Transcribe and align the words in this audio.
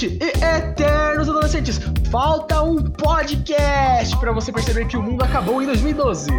2020 0.00 0.18
e 0.18 0.44
eternos 0.44 1.28
adolescentes, 1.28 1.78
falta 2.10 2.62
um 2.62 2.82
podcast 2.82 4.16
para 4.16 4.32
você 4.32 4.50
perceber 4.50 4.86
que 4.86 4.96
o 4.96 5.02
mundo 5.02 5.22
acabou 5.22 5.60
em 5.60 5.66
2012. 5.66 6.30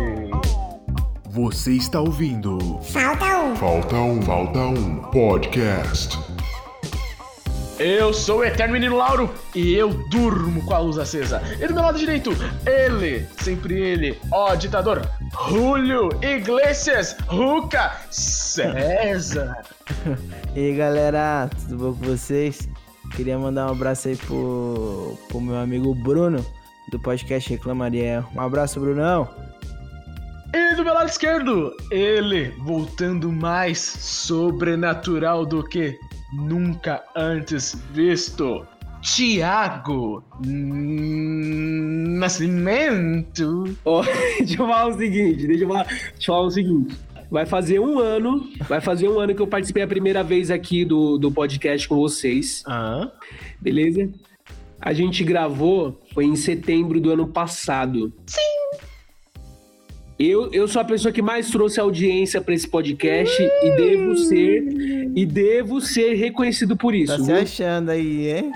Você 1.29 1.73
está 1.73 1.99
ouvindo 1.99 2.79
Falta 2.81 3.25
um. 3.25 3.55
Falta 3.55 3.95
um, 3.95 4.21
Falta 4.23 4.59
um 4.59 4.95
Podcast. 5.11 6.17
Eu 7.77 8.13
sou 8.13 8.39
o 8.39 8.43
Eterno 8.43 8.73
Menino 8.73 8.97
Lauro 8.97 9.33
e 9.55 9.73
eu 9.73 9.89
durmo 10.09 10.63
com 10.65 10.73
a 10.73 10.79
luz 10.79 10.97
acesa. 10.97 11.41
E 11.59 11.67
do 11.67 11.73
meu 11.73 11.83
lado 11.83 11.97
direito, 11.97 12.31
ele, 12.65 13.27
sempre 13.41 13.79
ele, 13.79 14.19
ó 14.31 14.55
ditador, 14.55 15.07
Julio 15.49 16.09
Iglesias 16.21 17.15
Ruca 17.27 17.91
César. 18.09 19.57
E 20.53 20.59
aí 20.59 20.75
galera, 20.75 21.49
tudo 21.49 21.77
bom 21.77 21.93
com 21.93 22.07
vocês? 22.07 22.67
Queria 23.15 23.37
mandar 23.37 23.67
um 23.67 23.71
abraço 23.71 24.07
aí 24.07 24.15
pro, 24.15 25.17
pro 25.27 25.41
meu 25.41 25.57
amigo 25.57 25.93
Bruno, 25.93 26.45
do 26.89 26.99
podcast 26.99 27.49
Reclamaria. 27.49 28.25
Um 28.35 28.41
abraço, 28.41 28.79
Brunão. 28.79 29.27
E 30.53 30.75
do 30.75 30.83
meu 30.83 30.93
lado 30.93 31.07
esquerdo, 31.07 31.73
ele, 31.91 32.49
voltando 32.59 33.31
mais 33.31 33.79
sobrenatural 33.79 35.45
do 35.45 35.63
que 35.63 35.97
nunca 36.33 37.03
antes 37.15 37.75
visto. 37.91 38.65
Tiago 39.01 40.23
Nascimento. 42.19 43.77
Ó, 43.83 44.03
deixa 44.39 44.53
eu 44.53 44.67
falar 44.67 44.87
o 44.87 44.97
seguinte, 44.97 45.47
deixa 45.47 45.63
eu 45.63 45.67
falar, 45.67 45.83
deixa 45.85 46.11
eu 46.19 46.25
falar 46.25 46.41
o 46.47 46.51
seguinte. 46.51 46.97
Vai 47.31 47.45
fazer 47.45 47.79
um 47.79 47.97
ano, 47.97 48.45
vai 48.67 48.81
fazer 48.81 49.07
um 49.07 49.17
ano 49.17 49.33
que 49.33 49.41
eu 49.41 49.47
participei 49.47 49.81
a 49.81 49.87
primeira 49.87 50.21
vez 50.21 50.51
aqui 50.51 50.83
do, 50.83 51.17
do 51.17 51.31
podcast 51.31 51.87
com 51.87 51.95
vocês, 51.95 52.61
Ah, 52.67 53.09
beleza? 53.59 54.09
A 54.81 54.91
gente 54.93 55.23
gravou, 55.23 55.97
foi 56.13 56.25
em 56.25 56.35
setembro 56.35 56.99
do 56.99 57.09
ano 57.11 57.27
passado. 57.27 58.11
Sim! 58.25 58.41
Eu, 60.19 60.51
eu 60.51 60.67
sou 60.67 60.81
a 60.81 60.85
pessoa 60.85 61.11
que 61.11 61.21
mais 61.21 61.49
trouxe 61.49 61.79
audiência 61.79 62.41
para 62.41 62.53
esse 62.53 62.67
podcast 62.67 63.41
e 63.41 63.75
devo 63.77 64.15
ser 64.17 64.63
e 65.15 65.25
devo 65.25 65.79
ser 65.81 66.13
reconhecido 66.15 66.75
por 66.75 66.93
isso. 66.93 67.15
Tá 67.15 67.23
se 67.23 67.31
viu? 67.31 67.41
achando 67.41 67.89
aí, 67.91 68.27
hein? 68.29 68.51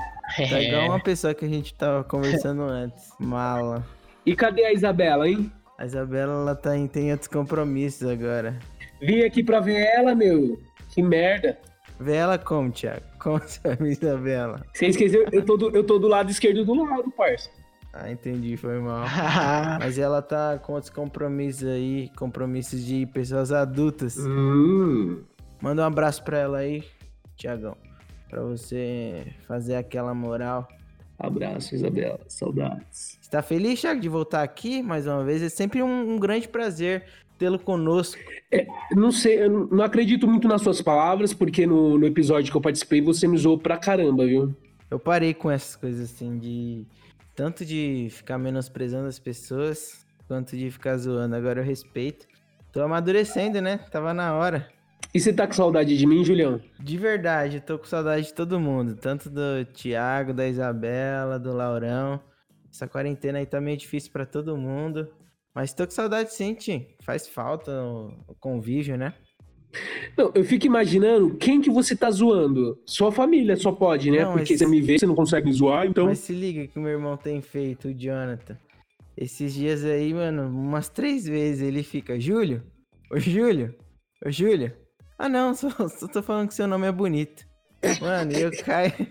Tá 0.49 0.61
igual 0.61 0.85
uma 0.89 0.99
pessoa 0.99 1.33
que 1.33 1.45
a 1.45 1.47
gente 1.47 1.73
tava 1.73 2.03
conversando 2.03 2.63
antes. 2.63 3.09
Mala. 3.19 3.85
E 4.25 4.35
cadê 4.35 4.65
a 4.65 4.73
Isabela, 4.73 5.29
hein? 5.29 5.49
A 5.77 5.85
Isabela, 5.85 6.33
ela 6.33 6.55
tá 6.55 6.77
em, 6.77 6.87
tem 6.87 7.11
outros 7.11 7.27
compromissos 7.27 8.07
agora. 8.07 8.57
Vim 9.01 9.21
aqui 9.21 9.43
pra 9.43 9.59
ver 9.59 9.87
ela, 9.95 10.15
meu. 10.15 10.59
Que 10.89 11.01
merda. 11.01 11.57
Vê 11.99 12.15
ela 12.15 12.37
como, 12.37 12.71
Thiago? 12.71 13.01
Como 13.19 13.39
sabe, 13.45 13.89
Isabela? 13.89 14.65
Você 14.73 14.87
esqueceu? 14.87 15.27
Eu 15.31 15.43
tô 15.45 15.57
do, 15.57 15.75
eu 15.75 15.83
tô 15.83 15.99
do 15.99 16.07
lado 16.07 16.29
esquerdo 16.29 16.63
do 16.63 16.73
Lauro, 16.73 17.11
parça. 17.11 17.49
Ah, 17.93 18.11
entendi, 18.11 18.57
foi 18.57 18.79
mal. 18.79 19.05
Mas 19.79 19.97
ela 19.97 20.21
tá 20.21 20.59
com 20.59 20.73
outros 20.73 20.89
compromissos 20.89 21.67
aí, 21.67 22.09
compromissos 22.17 22.85
de 22.85 23.05
pessoas 23.07 23.51
adultas. 23.51 24.17
Hum. 24.17 25.23
Manda 25.61 25.81
um 25.81 25.85
abraço 25.85 26.23
pra 26.23 26.37
ela 26.37 26.57
aí, 26.57 26.83
Tiagão. 27.37 27.77
Pra 28.29 28.41
você 28.41 29.25
fazer 29.47 29.75
aquela 29.75 30.13
moral. 30.13 30.67
Abraço, 31.17 31.73
Isabela. 31.73 32.19
Saudades. 32.27 33.17
Está 33.21 33.41
feliz, 33.41 33.79
Thiago, 33.79 34.01
de 34.01 34.09
voltar 34.09 34.43
aqui 34.43 34.83
mais 34.83 35.07
uma 35.07 35.23
vez? 35.23 35.41
É 35.41 35.49
sempre 35.49 35.81
um, 35.81 36.15
um 36.15 36.19
grande 36.19 36.47
prazer 36.47 37.05
tê-lo 37.37 37.59
conosco. 37.59 38.21
Não 38.91 39.11
sei, 39.11 39.43
eu 39.43 39.67
não 39.67 39.83
acredito 39.83 40.27
muito 40.27 40.47
nas 40.47 40.61
suas 40.61 40.81
palavras, 40.81 41.33
porque 41.33 41.65
no, 41.65 41.97
no 41.97 42.05
episódio 42.05 42.51
que 42.51 42.57
eu 42.57 42.61
participei 42.61 43.01
você 43.01 43.27
me 43.27 43.37
zoou 43.37 43.57
pra 43.57 43.77
caramba, 43.77 44.25
viu? 44.25 44.55
Eu 44.89 44.99
parei 44.99 45.33
com 45.33 45.49
essas 45.49 45.75
coisas 45.75 46.11
assim, 46.11 46.37
de. 46.37 46.85
Tanto 47.35 47.65
de 47.65 48.07
ficar 48.11 48.37
menosprezando 48.37 49.07
as 49.07 49.19
pessoas, 49.19 50.05
quanto 50.27 50.55
de 50.55 50.71
ficar 50.71 50.95
zoando. 50.97 51.35
Agora 51.35 51.59
eu 51.59 51.65
respeito. 51.65 52.25
Tô 52.71 52.81
amadurecendo, 52.81 53.61
né? 53.61 53.77
Tava 53.91 54.13
na 54.13 54.33
hora. 54.35 54.69
E 55.15 55.19
você 55.21 55.31
tá 55.31 55.47
com 55.47 55.53
saudade 55.53 55.97
de 55.97 56.05
mim, 56.05 56.25
Julião? 56.25 56.59
De 56.77 56.97
verdade, 56.97 57.55
eu 57.55 57.61
tô 57.61 57.79
com 57.79 57.85
saudade 57.85 58.27
de 58.27 58.33
todo 58.33 58.59
mundo. 58.59 58.97
Tanto 58.97 59.29
do 59.29 59.63
Thiago, 59.73 60.33
da 60.33 60.45
Isabela, 60.45 61.39
do 61.39 61.53
Laurão. 61.53 62.19
Essa 62.69 62.85
quarentena 62.85 63.39
aí 63.39 63.45
tá 63.45 63.61
meio 63.61 63.77
difícil 63.77 64.11
pra 64.11 64.25
todo 64.25 64.57
mundo. 64.57 65.07
Mas 65.53 65.73
tô 65.73 65.85
com 65.85 65.91
saudade 65.91 66.33
sim, 66.33 66.53
Tim. 66.53 66.85
Faz 67.01 67.29
falta 67.29 67.71
o, 68.27 68.35
convívio, 68.41 68.97
né? 68.97 69.13
Não, 70.17 70.33
eu 70.35 70.43
fico 70.43 70.65
imaginando 70.65 71.37
quem 71.37 71.61
que 71.61 71.69
você 71.69 71.95
tá 71.95 72.11
zoando. 72.11 72.77
Sua 72.85 73.09
família 73.09 73.55
só 73.55 73.71
pode, 73.71 74.11
né? 74.11 74.25
Não, 74.25 74.33
porque 74.33 74.57
você 74.57 74.67
me 74.67 74.81
vê, 74.81 74.99
você 74.99 75.05
não 75.05 75.15
consegue 75.15 75.49
zoar, 75.49 75.87
então. 75.87 76.07
Mas 76.07 76.19
se 76.19 76.33
liga 76.33 76.67
que 76.67 76.77
o 76.77 76.81
meu 76.81 76.91
irmão 76.91 77.15
tem 77.15 77.41
feito, 77.41 77.87
o 77.87 77.93
Jonathan. 77.93 78.57
Esses 79.15 79.53
dias 79.53 79.85
aí, 79.85 80.13
mano, 80.13 80.49
umas 80.49 80.89
três 80.89 81.25
vezes 81.25 81.61
ele 81.61 81.83
fica, 81.83 82.19
Júlio? 82.19 82.61
Ô 83.09 83.17
Júlio? 83.17 83.73
Ô 84.25 84.29
Júlio? 84.29 84.73
Ah 85.17 85.29
não, 85.29 85.53
só, 85.55 85.69
só 85.69 86.07
tô 86.07 86.21
falando 86.21 86.49
que 86.49 86.53
seu 86.53 86.67
nome 86.67 86.87
é 86.87 86.91
bonito. 86.91 87.45
Mano, 88.01 88.31
e 88.31 88.41
eu 88.41 88.51
caio. 88.63 88.93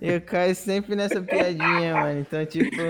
Eu 0.00 0.20
caio 0.20 0.54
sempre 0.54 0.94
nessa 0.94 1.20
piadinha, 1.20 1.94
mano. 1.94 2.20
Então, 2.20 2.46
tipo, 2.46 2.80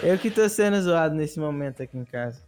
eu 0.00 0.16
que 0.16 0.30
tô 0.30 0.48
sendo 0.48 0.80
zoado 0.80 1.16
nesse 1.16 1.40
momento 1.40 1.82
aqui 1.82 1.98
em 1.98 2.04
casa. 2.04 2.40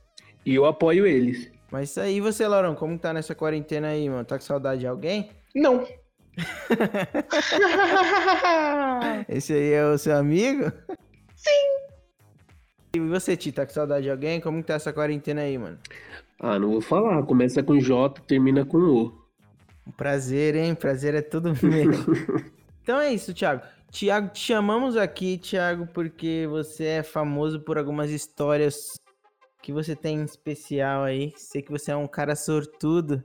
E 0.46 0.54
eu 0.54 0.64
apoio 0.64 1.04
eles. 1.04 1.50
Mas 1.72 1.90
isso 1.90 2.00
aí, 2.00 2.20
você, 2.20 2.46
Laurão, 2.46 2.76
como 2.76 2.96
tá 2.96 3.12
nessa 3.12 3.34
quarentena 3.34 3.88
aí, 3.88 4.08
mano? 4.08 4.24
Tá 4.24 4.38
com 4.38 4.44
saudade 4.44 4.82
de 4.82 4.86
alguém? 4.86 5.30
não. 5.56 5.84
Esse 9.28 9.52
aí 9.52 9.72
é 9.72 9.84
o 9.84 9.98
seu 9.98 10.16
amigo? 10.16 10.70
Sim. 11.34 11.78
E 12.94 13.00
você, 13.00 13.36
Ti, 13.36 13.50
tá 13.50 13.66
com 13.66 13.72
saudade 13.72 14.04
de 14.04 14.10
alguém? 14.10 14.40
Como 14.40 14.60
que 14.60 14.68
tá 14.68 14.74
essa 14.74 14.92
quarentena 14.92 15.40
aí, 15.40 15.58
mano? 15.58 15.80
Ah, 16.38 16.58
não 16.58 16.70
vou 16.70 16.80
falar. 16.80 17.22
Começa 17.22 17.62
com 17.62 17.78
J, 17.78 18.20
termina 18.22 18.64
com 18.64 18.78
O. 18.78 19.24
Prazer, 19.96 20.54
hein? 20.56 20.74
Prazer 20.74 21.14
é 21.14 21.22
tudo 21.22 21.52
meu. 21.62 21.90
então 22.82 23.00
é 23.00 23.12
isso, 23.12 23.34
Thiago. 23.34 23.62
Thiago, 23.90 24.30
te 24.32 24.40
chamamos 24.40 24.96
aqui, 24.96 25.38
Thiago, 25.38 25.86
porque 25.86 26.46
você 26.50 26.84
é 26.84 27.02
famoso 27.02 27.60
por 27.60 27.78
algumas 27.78 28.10
histórias 28.10 28.98
que 29.62 29.72
você 29.72 29.94
tem 29.94 30.18
em 30.18 30.24
especial 30.24 31.04
aí. 31.04 31.32
Sei 31.36 31.62
que 31.62 31.70
você 31.70 31.92
é 31.92 31.96
um 31.96 32.08
cara 32.08 32.34
sortudo 32.34 33.22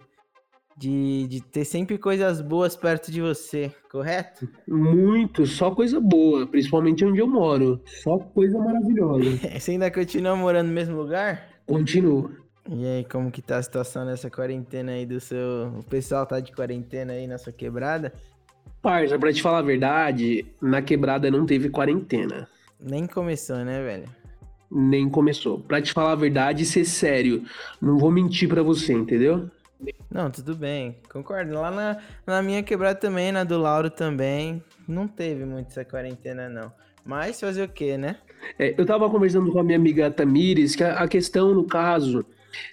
de, 0.78 1.28
de 1.28 1.42
ter 1.42 1.66
sempre 1.66 1.98
coisas 1.98 2.40
boas 2.40 2.76
perto 2.76 3.12
de 3.12 3.20
você, 3.20 3.70
correto? 3.92 4.48
Muito, 4.66 5.46
só 5.46 5.72
coisa 5.72 6.00
boa, 6.00 6.48
principalmente 6.48 7.04
onde 7.04 7.20
eu 7.20 7.28
moro. 7.28 7.82
Só 7.86 8.18
coisa 8.18 8.58
maravilhosa. 8.58 9.38
Você 9.60 9.72
ainda 9.72 9.92
continua 9.92 10.38
morando 10.38 10.68
no 10.68 10.74
mesmo 10.74 10.96
lugar? 10.96 11.50
Continua. 11.68 12.32
E 12.68 12.86
aí, 12.86 13.06
como 13.06 13.32
que 13.32 13.42
tá 13.42 13.58
a 13.58 13.64
situação 13.64 14.06
nessa 14.06 14.30
quarentena 14.30 14.92
aí 14.92 15.06
do 15.06 15.20
seu... 15.20 15.74
O 15.78 15.84
pessoal 15.84 16.26
tá 16.26 16.40
de 16.40 16.52
quarentena 16.52 17.14
aí 17.14 17.28
na 17.28 17.38
sua 17.38 17.54
quebrada? 17.54 18.14
Parça, 18.82 19.18
pra 19.18 19.34
te 19.34 19.42
falar 19.42 19.60
a 19.60 19.64
verdade, 19.64 20.46
na 20.62 20.82
quebrada 20.82 21.30
não 21.30 21.46
teve 21.46 21.70
quarentena. 21.70 22.48
Nem 22.80 23.06
começou, 23.08 23.58
né, 23.58 23.84
velho? 23.84 24.06
Nem 24.72 25.10
começou. 25.10 25.60
Pra 25.60 25.82
te 25.82 25.92
falar 25.92 26.14
a 26.14 26.16
verdade 26.16 26.64
e 26.64 26.66
ser 26.66 26.86
sério, 26.86 27.44
não 27.82 27.98
vou 27.98 28.12
mentir 28.12 28.48
pra 28.48 28.62
você, 28.62 28.94
entendeu? 28.94 29.50
Não, 30.10 30.30
tudo 30.30 30.56
bem, 30.56 30.98
concordo. 31.12 31.54
Lá 31.54 31.72
na, 31.72 31.98
na 32.26 32.42
minha 32.42 32.62
quebrada 32.62 33.00
também, 33.00 33.32
na 33.32 33.44
do 33.44 33.58
Lauro 33.58 33.90
também, 33.90 34.64
não 34.88 35.08
teve 35.08 35.44
muito 35.46 35.68
essa 35.68 35.84
quarentena, 35.84 36.48
não. 36.48 36.72
Mas 37.04 37.40
fazer 37.40 37.64
o 37.64 37.70
quê, 37.70 37.98
né? 37.98 38.18
É, 38.58 38.76
eu 38.78 38.86
tava 38.86 39.10
conversando 39.10 39.52
com 39.52 39.60
a 39.60 39.64
minha 39.64 39.78
amiga 39.78 40.12
Tamires, 40.12 40.76
que 40.76 40.84
a, 40.84 41.00
a 41.00 41.08
questão, 41.08 41.54
no 41.54 41.64
caso, 41.64 42.26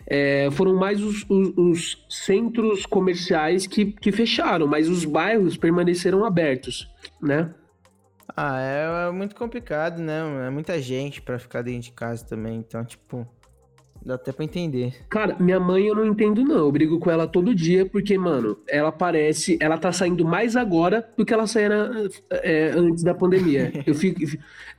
é, 0.07 0.49
foram 0.53 0.75
mais 0.77 1.03
os, 1.03 1.25
os- 1.29 1.53
os 1.57 2.07
centros 2.09 2.87
comerciais 2.87 3.67
que, 3.67 3.87
que 3.93 4.11
fecharam, 4.13 4.67
mas 4.67 4.89
os 4.89 5.05
bairros 5.05 5.57
permaneceram 5.57 6.25
abertos, 6.25 6.89
né? 7.21 7.55
Ah, 8.37 8.61
é, 8.61 9.09
é 9.09 9.11
muito 9.13 9.35
complicado, 9.37 9.99
né? 10.01 10.47
É 10.47 10.51
muita 10.51 10.81
gente 10.81 11.23
pra 11.23 11.39
ficar 11.39 11.63
dentro 11.63 11.83
de 11.83 11.93
casa 11.93 12.25
também, 12.27 12.57
então, 12.59 12.85
tipo, 12.85 13.27
dá 14.07 14.15
até 14.15 14.31
pra 14.33 14.45
entender. 14.45 14.95
Cara, 15.11 15.37
minha 15.41 15.59
mãe 15.59 15.87
eu 15.87 15.95
não 15.95 16.07
entendo 16.07 16.45
não, 16.45 16.59
eu 16.59 16.73
brigo 16.73 16.99
com 16.99 17.11
ela 17.11 17.27
todo 17.27 17.55
dia, 17.55 17.85
porque, 17.85 18.17
mano, 18.17 18.57
ela 18.69 18.93
parece, 18.93 19.59
ela 19.61 19.77
tá 19.77 19.91
saindo 19.91 20.25
mais 20.25 20.55
agora 20.57 21.09
do 21.17 21.25
que 21.27 21.35
ela 21.35 21.47
saía 21.47 21.69
é, 22.31 22.71
antes 22.71 23.03
da 23.03 23.15
pandemia. 23.15 23.73
Eu 23.85 23.95
fico, 23.97 24.21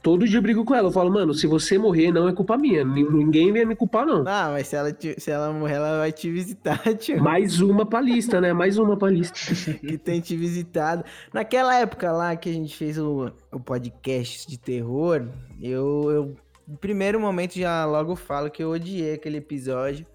todo 0.01 0.25
dia 0.25 0.37
eu 0.37 0.41
brigo 0.41 0.63
com 0.63 0.73
ela, 0.73 0.87
eu 0.87 0.91
falo, 0.91 1.11
mano, 1.11 1.33
se 1.33 1.45
você 1.45 1.77
morrer 1.77 2.11
não 2.11 2.27
é 2.27 2.33
culpa 2.33 2.57
minha, 2.57 2.85
nin- 2.85 3.09
ninguém 3.11 3.51
vem 3.51 3.65
me 3.65 3.75
culpar 3.75 4.05
não. 4.05 4.23
Ah, 4.25 4.49
mas 4.53 4.67
se 4.67 4.75
ela, 4.75 4.93
te- 4.93 5.19
se 5.19 5.29
ela 5.29 5.51
morrer, 5.51 5.73
ela 5.75 5.97
vai 5.99 6.11
te 6.11 6.31
visitar, 6.31 6.79
tio. 6.95 7.21
Mais 7.21 7.59
uma 7.59 7.85
pra 7.85 7.99
lista, 7.99 8.39
né? 8.39 8.53
Mais 8.53 8.77
uma 8.77 8.95
pra 8.95 9.09
lista. 9.09 9.37
que 9.85 9.97
tem 9.97 10.21
te 10.21 10.35
visitado. 10.37 11.03
Naquela 11.33 11.75
época 11.75 12.11
lá 12.11 12.35
que 12.35 12.49
a 12.49 12.53
gente 12.53 12.75
fez 12.77 12.97
o, 12.97 13.29
o 13.51 13.59
podcast 13.59 14.47
de 14.49 14.57
terror, 14.57 15.27
eu, 15.61 16.11
eu, 16.11 16.35
no 16.67 16.77
primeiro 16.77 17.19
momento, 17.19 17.57
já 17.57 17.85
logo 17.85 18.15
falo 18.15 18.51
que 18.51 18.61
eu 18.61 18.71
odiei 18.71 19.13
aquele 19.13 19.37
episódio. 19.37 20.05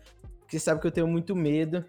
Você 0.46 0.58
sabe 0.58 0.80
que 0.80 0.86
eu 0.86 0.90
tenho 0.90 1.06
muito 1.06 1.34
medo. 1.34 1.84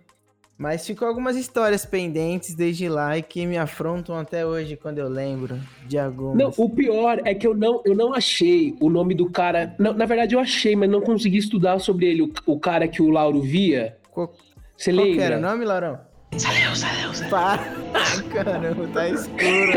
Mas 0.58 0.86
ficou 0.86 1.08
algumas 1.08 1.36
histórias 1.36 1.84
pendentes 1.84 2.54
desde 2.54 2.88
lá 2.88 3.18
e 3.18 3.24
que 3.24 3.46
me 3.46 3.58
afrontam 3.58 4.16
até 4.16 4.46
hoje 4.46 4.78
quando 4.78 5.00
eu 5.00 5.10
lembro 5.10 5.60
de 5.88 5.98
algumas. 5.98 6.38
Não, 6.38 6.54
o 6.56 6.70
pior 6.70 7.20
é 7.26 7.34
que 7.34 7.46
eu 7.46 7.56
não, 7.56 7.82
eu 7.84 7.96
não 7.96 8.14
achei 8.14 8.76
o 8.80 8.90
nome 8.90 9.16
do 9.16 9.30
cara. 9.30 9.76
Não, 9.80 9.94
na 9.94 10.06
verdade, 10.06 10.36
eu 10.36 10.40
achei, 10.40 10.76
mas 10.76 10.90
não 10.90 11.02
consegui 11.02 11.38
estudar 11.38 11.80
sobre 11.80 12.06
ele. 12.06 12.22
O, 12.22 12.32
o 12.46 12.60
cara 12.60 12.88
que 12.88 13.02
o 13.02 13.10
Lauro 13.10 13.42
via. 13.42 13.98
Qual, 14.12 14.32
Você 14.78 14.94
qual 14.94 15.06
lembra? 15.06 15.24
era 15.24 15.38
o 15.40 15.42
nome, 15.42 15.66
Laurão? 15.66 16.00
Saleu, 16.38 16.76
saleu, 16.76 17.14
saleu. 17.14 17.30
Para! 17.30 17.64
Caramba, 18.32 18.88
tá 18.94 19.10
escuro. 19.10 19.74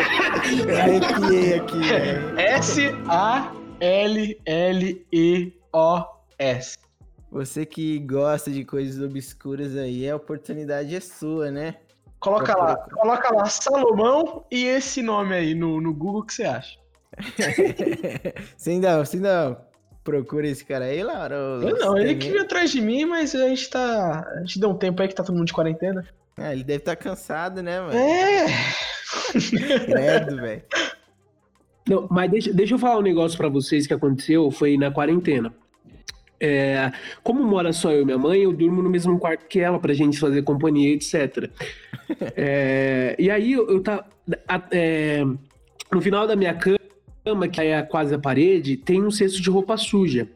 Eu 0.69 0.79
arrepiei 0.79 1.55
aqui, 1.55 1.79
velho. 1.89 2.39
S-A-L-L-E-O-S. 3.81 5.07
Você 7.31 7.67
que 7.67 7.99
gosta 7.99 8.51
de 8.51 8.65
coisas 8.65 9.03
obscuras 9.03 9.77
aí, 9.77 10.09
a 10.09 10.17
oportunidade 10.17 10.95
é 10.95 11.01
sua, 11.01 11.51
né? 11.51 11.75
Coloca 12.19 12.57
lá, 12.57 12.77
coloca 12.77 13.35
lá 13.35 13.45
Salomão 13.47 14.47
e 14.51 14.65
esse 14.65 15.03
nome 15.03 15.35
aí 15.35 15.55
no, 15.55 15.81
no 15.81 15.93
Google 15.93 16.25
que 16.25 16.33
você 16.33 16.45
acha. 16.45 16.79
Você 18.57 18.71
ainda, 18.71 19.05
você 19.05 19.17
ainda 19.17 19.61
procura 20.03 20.47
esse 20.47 20.65
cara 20.65 20.87
aí, 20.87 21.03
Laura? 21.03 21.35
Eu 21.35 21.77
não, 21.79 21.99
ele 21.99 22.15
que 22.15 22.31
veio 22.31 22.43
atrás 22.43 22.71
de 22.71 22.81
mim, 22.81 23.05
mas 23.05 23.35
a 23.35 23.49
gente 23.49 23.69
tá. 23.69 24.27
A 24.35 24.41
gente 24.41 24.59
deu 24.59 24.71
um 24.71 24.79
tempo 24.79 25.03
aí 25.03 25.09
que 25.09 25.15
tá 25.15 25.23
todo 25.23 25.37
mundo 25.37 25.47
de 25.47 25.53
quarentena. 25.53 26.07
Ah, 26.37 26.53
ele 26.53 26.65
deve 26.65 26.79
estar 26.79 26.97
cansado, 26.97 27.63
né, 27.63 27.81
mano? 27.81 27.99
É! 27.99 28.47
Credo, 29.87 30.37
velho. 30.37 30.65
Não, 31.89 32.07
mas 32.11 32.31
deixa, 32.31 32.53
deixa 32.53 32.75
eu 32.75 32.79
falar 32.79 32.99
um 32.99 33.03
negócio 33.03 33.37
pra 33.39 33.49
vocês 33.49 33.87
que 33.87 33.95
aconteceu, 33.95 34.51
foi 34.51 34.77
na 34.77 34.91
quarentena. 34.91 35.55
É, 36.39 36.93
como 37.23 37.43
mora 37.43 37.73
só 37.73 37.91
eu 37.93 38.03
e 38.03 38.05
minha 38.05 38.19
mãe, 38.19 38.41
eu 38.41 38.53
durmo 38.53 38.83
no 38.83 38.91
mesmo 38.91 39.19
quarto 39.19 39.47
que 39.47 39.61
ela 39.61 39.79
pra 39.79 39.95
gente 39.95 40.19
fazer 40.19 40.43
companhia, 40.43 40.95
etc. 40.95 41.51
É, 42.37 43.17
e 43.19 43.29
aí 43.29 43.53
eu, 43.53 43.69
eu 43.69 43.83
tá 43.83 44.07
é, 44.71 45.25
no 45.93 46.01
final 46.01 46.25
da 46.25 46.37
minha 46.37 46.55
cama, 46.55 47.49
que 47.49 47.61
é 47.61 47.83
quase 47.83 48.15
a 48.15 48.19
parede, 48.19 48.77
tem 48.77 49.03
um 49.03 49.11
cesto 49.11 49.43
de 49.43 49.51
roupa 49.51 49.77
suja. 49.77 50.29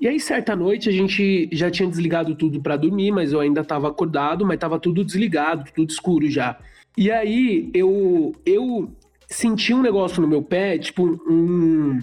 E 0.00 0.06
aí, 0.06 0.20
certa 0.20 0.54
noite, 0.54 0.88
a 0.88 0.92
gente 0.92 1.48
já 1.52 1.68
tinha 1.68 1.88
desligado 1.88 2.34
tudo 2.34 2.60
pra 2.60 2.76
dormir, 2.76 3.10
mas 3.10 3.32
eu 3.32 3.40
ainda 3.40 3.64
tava 3.64 3.88
acordado, 3.88 4.46
mas 4.46 4.58
tava 4.58 4.78
tudo 4.78 5.04
desligado, 5.04 5.70
tudo 5.74 5.90
escuro 5.90 6.30
já. 6.30 6.58
E 6.96 7.10
aí, 7.10 7.70
eu, 7.74 8.32
eu 8.46 8.92
senti 9.28 9.72
um 9.74 9.82
negócio 9.82 10.20
no 10.20 10.28
meu 10.28 10.42
pé, 10.42 10.78
tipo 10.78 11.04
um, 11.28 12.00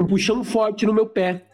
um 0.00 0.06
puxão 0.06 0.42
forte 0.44 0.86
no 0.86 0.92
meu 0.92 1.06
pé. 1.06 1.44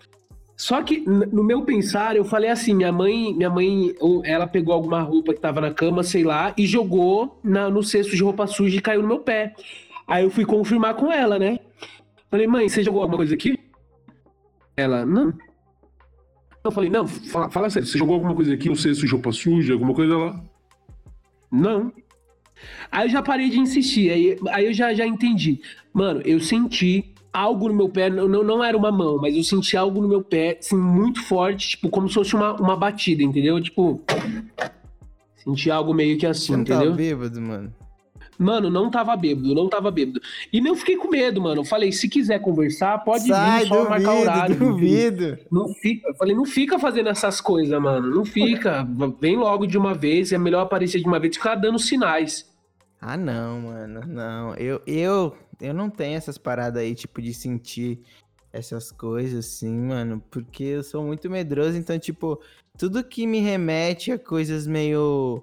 Só 0.57 0.83
que 0.83 1.01
no 1.01 1.43
meu 1.43 1.63
pensar, 1.63 2.17
eu 2.17 2.25
falei 2.25 2.51
assim, 2.51 2.75
minha 2.75 2.93
mãe, 2.93 3.35
minha 3.35 3.49
mãe, 3.49 3.95
ela 4.25 4.47
pegou 4.47 4.75
alguma 4.75 5.01
roupa 5.01 5.33
que 5.33 5.41
tava 5.41 5.59
na 5.59 5.73
cama, 5.73 6.03
sei 6.03 6.23
lá, 6.23 6.53
e 6.57 6.67
jogou 6.67 7.41
na- 7.43 7.71
no 7.71 7.83
cesto 7.83 8.15
de 8.15 8.23
roupa 8.23 8.47
suja 8.47 8.77
e 8.77 8.81
caiu 8.81 9.01
no 9.01 9.09
meu 9.09 9.21
pé. 9.21 9.55
Aí 10.07 10.23
eu 10.23 10.31
fui 10.31 10.45
confirmar 10.45 10.95
com 10.97 11.11
ela, 11.11 11.39
né? 11.39 11.59
Falei, 12.31 12.47
mãe, 12.47 12.69
você 12.69 12.83
jogou 12.83 13.01
alguma 13.01 13.17
coisa 13.17 13.35
aqui? 13.35 13.59
Ela, 14.77 15.07
não. 15.07 15.33
Eu 16.63 16.71
falei, 16.71 16.91
não, 16.91 17.07
fala, 17.07 17.49
fala 17.49 17.71
sério, 17.71 17.89
você 17.89 17.97
jogou 17.97 18.17
alguma 18.17 18.35
coisa 18.35 18.53
aqui, 18.53 18.69
um 18.69 18.75
cesto 18.75 19.07
de 19.07 19.13
roupa 19.13 19.33
suja, 19.33 19.73
alguma 19.73 19.95
coisa 19.95 20.15
lá? 20.17 20.45
Não. 21.51 21.91
Aí 22.91 23.07
eu 23.07 23.11
já 23.11 23.23
parei 23.23 23.49
de 23.51 23.59
insistir, 23.59 24.11
aí, 24.11 24.39
aí 24.51 24.67
eu 24.67 24.73
já, 24.73 24.93
já 24.93 25.07
entendi. 25.07 25.61
Mano, 25.93 26.21
eu 26.25 26.41
senti 26.41 27.15
algo 27.33 27.69
no 27.69 27.75
meu 27.75 27.89
pé, 27.89 28.11
não, 28.11 28.29
não, 28.29 28.43
não 28.43 28.65
era 28.65 28.77
uma 28.77 28.91
mão, 28.91 29.19
mas 29.21 29.37
eu 29.37 29.45
senti 29.45 29.77
algo 29.77 30.01
no 30.01 30.09
meu 30.09 30.23
pé, 30.23 30.59
assim, 30.61 30.77
muito 30.77 31.23
forte, 31.23 31.71
tipo, 31.71 31.89
como 31.89 32.09
se 32.09 32.15
fosse 32.15 32.35
uma, 32.35 32.55
uma 32.55 32.77
batida, 32.77 33.23
entendeu? 33.23 33.61
Tipo, 33.61 34.03
senti 35.37 35.71
algo 35.71 35.95
meio 35.95 36.19
que 36.19 36.27
assim, 36.27 36.47
Você 36.47 36.53
não 36.53 36.61
entendeu? 36.63 36.91
tá 36.91 36.97
bêbado, 36.97 37.41
mano? 37.41 37.73
Mano, 38.41 38.71
não 38.71 38.91
tava 38.91 39.15
bêbado, 39.17 39.55
não 39.55 39.69
tava 39.69 39.91
bêbado. 39.91 40.19
E 40.51 40.63
nem 40.63 40.75
fiquei 40.75 40.97
com 40.97 41.11
medo, 41.11 41.43
mano. 41.43 41.61
Eu 41.61 41.65
falei, 41.65 41.93
se 41.93 42.09
quiser 42.09 42.39
conversar, 42.41 42.97
pode 43.05 43.29
Sai, 43.29 43.65
vir, 43.65 43.69
só 43.69 43.87
marcar 43.87 44.15
horário. 44.15 44.57
duvido. 44.57 45.39
Não 45.53 45.69
fica, 45.75 46.09
eu 46.09 46.15
falei, 46.15 46.35
não 46.35 46.47
fica 46.47 46.79
fazendo 46.79 47.11
essas 47.11 47.39
coisas, 47.39 47.79
mano. 47.79 48.09
Não 48.09 48.25
fica. 48.25 48.89
Vem 49.21 49.37
logo 49.37 49.67
de 49.67 49.77
uma 49.77 49.93
vez, 49.93 50.33
é 50.33 50.39
melhor 50.39 50.63
aparecer 50.63 51.01
de 51.01 51.07
uma 51.07 51.21
vez 51.21 51.35
e 51.35 51.39
ficar 51.39 51.55
dando 51.55 51.79
sinais. 51.79 52.50
Ah, 53.01 53.17
não, 53.17 53.63
mano, 53.63 54.03
não. 54.07 54.55
Eu, 54.57 54.83
eu, 54.87 55.35
eu 55.61 55.73
não 55.73 55.89
tenho 55.89 56.17
essas 56.17 56.37
paradas 56.37 56.83
aí, 56.83 56.95
tipo, 56.95 57.23
de 57.23 57.33
sentir 57.33 58.01
essas 58.53 58.93
coisas 58.93 59.47
assim, 59.47 59.75
mano, 59.75 60.23
porque 60.31 60.65
eu 60.65 60.83
sou 60.83 61.03
muito 61.05 61.31
medroso, 61.31 61.79
então, 61.79 61.99
tipo, 61.99 62.41
tudo 62.77 63.03
que 63.03 63.27
me 63.27 63.39
remete 63.41 64.13
a 64.13 64.19
coisas 64.19 64.67
meio 64.67 65.43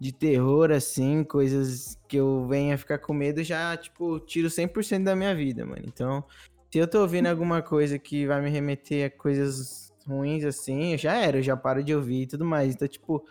de 0.00 0.12
terror, 0.12 0.72
assim, 0.72 1.22
coisas 1.22 1.98
que 2.08 2.16
eu 2.16 2.46
venha 2.48 2.76
ficar 2.76 2.98
com 2.98 3.14
medo, 3.14 3.42
já, 3.42 3.76
tipo, 3.76 4.18
tiro 4.20 4.50
100% 4.50 5.04
da 5.04 5.14
minha 5.14 5.34
vida, 5.34 5.64
mano. 5.64 5.82
Então, 5.86 6.24
se 6.72 6.78
eu 6.78 6.88
tô 6.88 7.02
ouvindo 7.02 7.26
alguma 7.26 7.62
coisa 7.62 7.98
que 7.98 8.26
vai 8.26 8.40
me 8.40 8.50
remeter 8.50 9.06
a 9.06 9.10
coisas 9.10 9.92
ruins, 10.06 10.44
assim, 10.44 10.92
eu 10.92 10.98
já 10.98 11.14
era, 11.14 11.38
eu 11.38 11.42
já 11.42 11.56
paro 11.56 11.84
de 11.84 11.94
ouvir 11.94 12.22
e 12.22 12.26
tudo 12.26 12.44
mais. 12.44 12.74
Então, 12.74 12.88
tipo, 12.88 13.24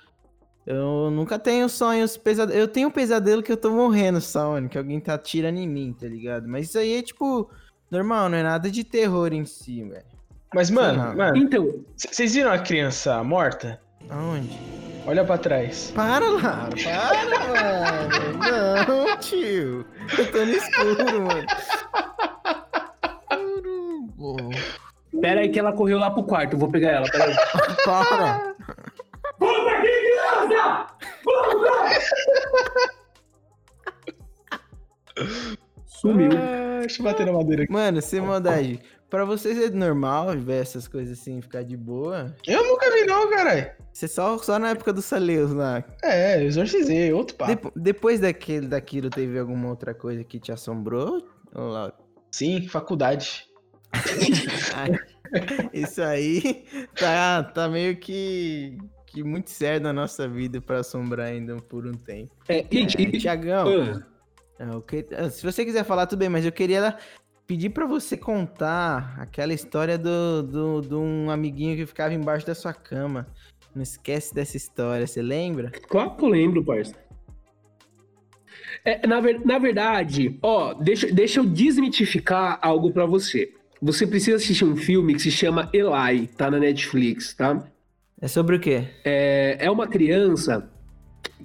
eu 0.65 1.09
nunca 1.11 1.37
tenho 1.37 1.67
sonhos 1.69 2.17
pesadelos. 2.17 2.59
Eu 2.59 2.67
tenho 2.67 2.87
um 2.87 2.91
pesadelo 2.91 3.43
que 3.43 3.51
eu 3.51 3.57
tô 3.57 3.69
morrendo 3.71 4.19
só, 4.21 4.51
mano, 4.51 4.67
que 4.69 4.77
alguém 4.77 4.99
tá 4.99 5.13
atirando 5.15 5.59
em 5.59 5.67
mim, 5.67 5.95
tá 5.99 6.07
ligado? 6.07 6.47
Mas 6.47 6.67
isso 6.69 6.77
aí 6.79 6.95
é, 6.97 7.01
tipo, 7.01 7.49
normal, 7.91 8.29
não 8.29 8.37
é 8.37 8.43
nada 8.43 8.69
de 8.71 8.83
terror 8.83 9.31
em 9.33 9.45
si, 9.45 9.83
velho. 9.83 10.05
Mas, 10.53 10.69
mano, 10.69 11.03
Não. 11.03 11.15
mano, 11.15 11.37
Então, 11.37 11.83
vocês 11.97 12.33
viram 12.33 12.51
a 12.51 12.57
criança 12.59 13.21
morta? 13.23 13.79
Aonde? 14.09 14.57
Olha 15.07 15.23
pra 15.23 15.37
trás. 15.37 15.91
Para 15.93 16.27
lá, 16.29 16.69
para, 16.83 17.27
mano. 18.87 19.07
Não, 19.07 19.17
tio. 19.17 19.85
Eu 20.17 20.31
tô 20.31 20.37
no 20.45 20.51
escuro, 20.51 21.21
mano. 21.21 21.45
Pera 25.21 25.41
aí 25.41 25.49
que 25.49 25.59
ela 25.59 25.73
correu 25.73 25.97
lá 25.99 26.09
pro 26.11 26.23
quarto. 26.23 26.53
Eu 26.53 26.59
vou 26.59 26.69
pegar 26.69 26.91
ela, 26.91 27.09
pera 27.09 27.25
aí. 27.25 27.35
Para. 27.85 28.54
Sumiu. 36.11 36.29
Ah, 36.37 36.79
deixa 36.81 37.01
eu 37.01 37.03
bater 37.03 37.25
na 37.25 37.33
madeira 37.33 37.63
aqui. 37.63 37.71
Mano, 37.71 38.01
sem 38.01 38.21
maldade. 38.21 38.79
Pra 39.09 39.23
vocês 39.23 39.57
é 39.57 39.69
normal 39.69 40.37
ver 40.37 40.61
essas 40.61 40.87
coisas 40.87 41.19
assim, 41.19 41.41
ficar 41.41 41.63
de 41.63 41.77
boa? 41.77 42.35
Eu 42.45 42.63
nunca 42.67 42.91
vi, 42.91 43.05
não, 43.05 43.29
caralho. 43.29 43.71
Você 43.93 44.07
só, 44.07 44.37
só 44.39 44.59
na 44.59 44.71
época 44.71 44.91
dos 44.91 45.05
Saleus 45.05 45.51
lá. 45.51 45.83
É, 46.03 46.41
eu 46.41 46.47
exorcizei, 46.47 47.13
outro 47.13 47.35
papo. 47.37 47.51
Depo- 47.51 47.71
depois 47.75 48.19
daquele, 48.19 48.67
daquilo, 48.67 49.09
teve 49.09 49.37
alguma 49.39 49.69
outra 49.69 49.93
coisa 49.93 50.23
que 50.23 50.39
te 50.39 50.51
assombrou? 50.51 51.25
Lauro? 51.53 51.93
Sim, 52.31 52.67
faculdade. 52.67 53.45
Isso 55.73 56.01
aí 56.01 56.65
tá, 56.99 57.43
tá 57.43 57.69
meio 57.69 57.95
que, 57.97 58.77
que 59.07 59.23
muito 59.23 59.49
sério 59.49 59.81
na 59.81 59.93
nossa 59.93 60.27
vida 60.27 60.59
pra 60.61 60.79
assombrar 60.79 61.27
ainda 61.27 61.55
por 61.57 61.85
um 61.87 61.93
tempo. 61.93 62.31
É, 62.47 62.65
gente, 62.69 62.97
É, 62.97 63.01
e- 63.01 63.17
Tiagão, 63.19 63.67
Ah, 63.67 64.01
é, 64.01 64.14
que- 64.87 65.05
ah, 65.15 65.29
se 65.29 65.43
você 65.43 65.65
quiser 65.65 65.83
falar, 65.83 66.05
tudo 66.07 66.19
bem, 66.19 66.29
mas 66.29 66.45
eu 66.45 66.51
queria 66.51 66.97
pedir 67.47 67.69
pra 67.69 67.85
você 67.85 68.17
contar 68.17 69.15
aquela 69.19 69.53
história 69.53 69.97
do, 69.97 70.41
do, 70.43 70.81
de 70.81 70.95
um 70.95 71.29
amiguinho 71.29 71.75
que 71.75 71.85
ficava 71.85 72.13
embaixo 72.13 72.45
da 72.45 72.55
sua 72.55 72.73
cama. 72.73 73.27
Não 73.75 73.83
esquece 73.83 74.33
dessa 74.33 74.55
história, 74.57 75.05
você 75.05 75.21
lembra? 75.21 75.69
claro 75.89 76.15
que 76.15 76.23
eu 76.23 76.29
lembro, 76.29 76.63
parça. 76.63 76.95
É, 78.83 79.05
na, 79.05 79.19
ver- 79.19 79.45
na 79.45 79.57
verdade, 79.57 80.37
ó, 80.41 80.73
deixa, 80.73 81.11
deixa 81.11 81.39
eu 81.39 81.45
desmitificar 81.45 82.59
algo 82.61 82.91
pra 82.91 83.05
você. 83.05 83.51
Você 83.81 84.07
precisa 84.07 84.37
assistir 84.37 84.63
um 84.65 84.75
filme 84.75 85.13
que 85.13 85.21
se 85.21 85.31
chama 85.31 85.69
Eli, 85.73 86.27
tá 86.27 86.49
na 86.49 86.59
Netflix, 86.59 87.33
tá? 87.33 87.67
É 88.21 88.27
sobre 88.27 88.55
o 88.55 88.59
quê? 88.59 88.87
É, 89.03 89.57
é 89.59 89.69
uma 89.71 89.87
criança 89.87 90.71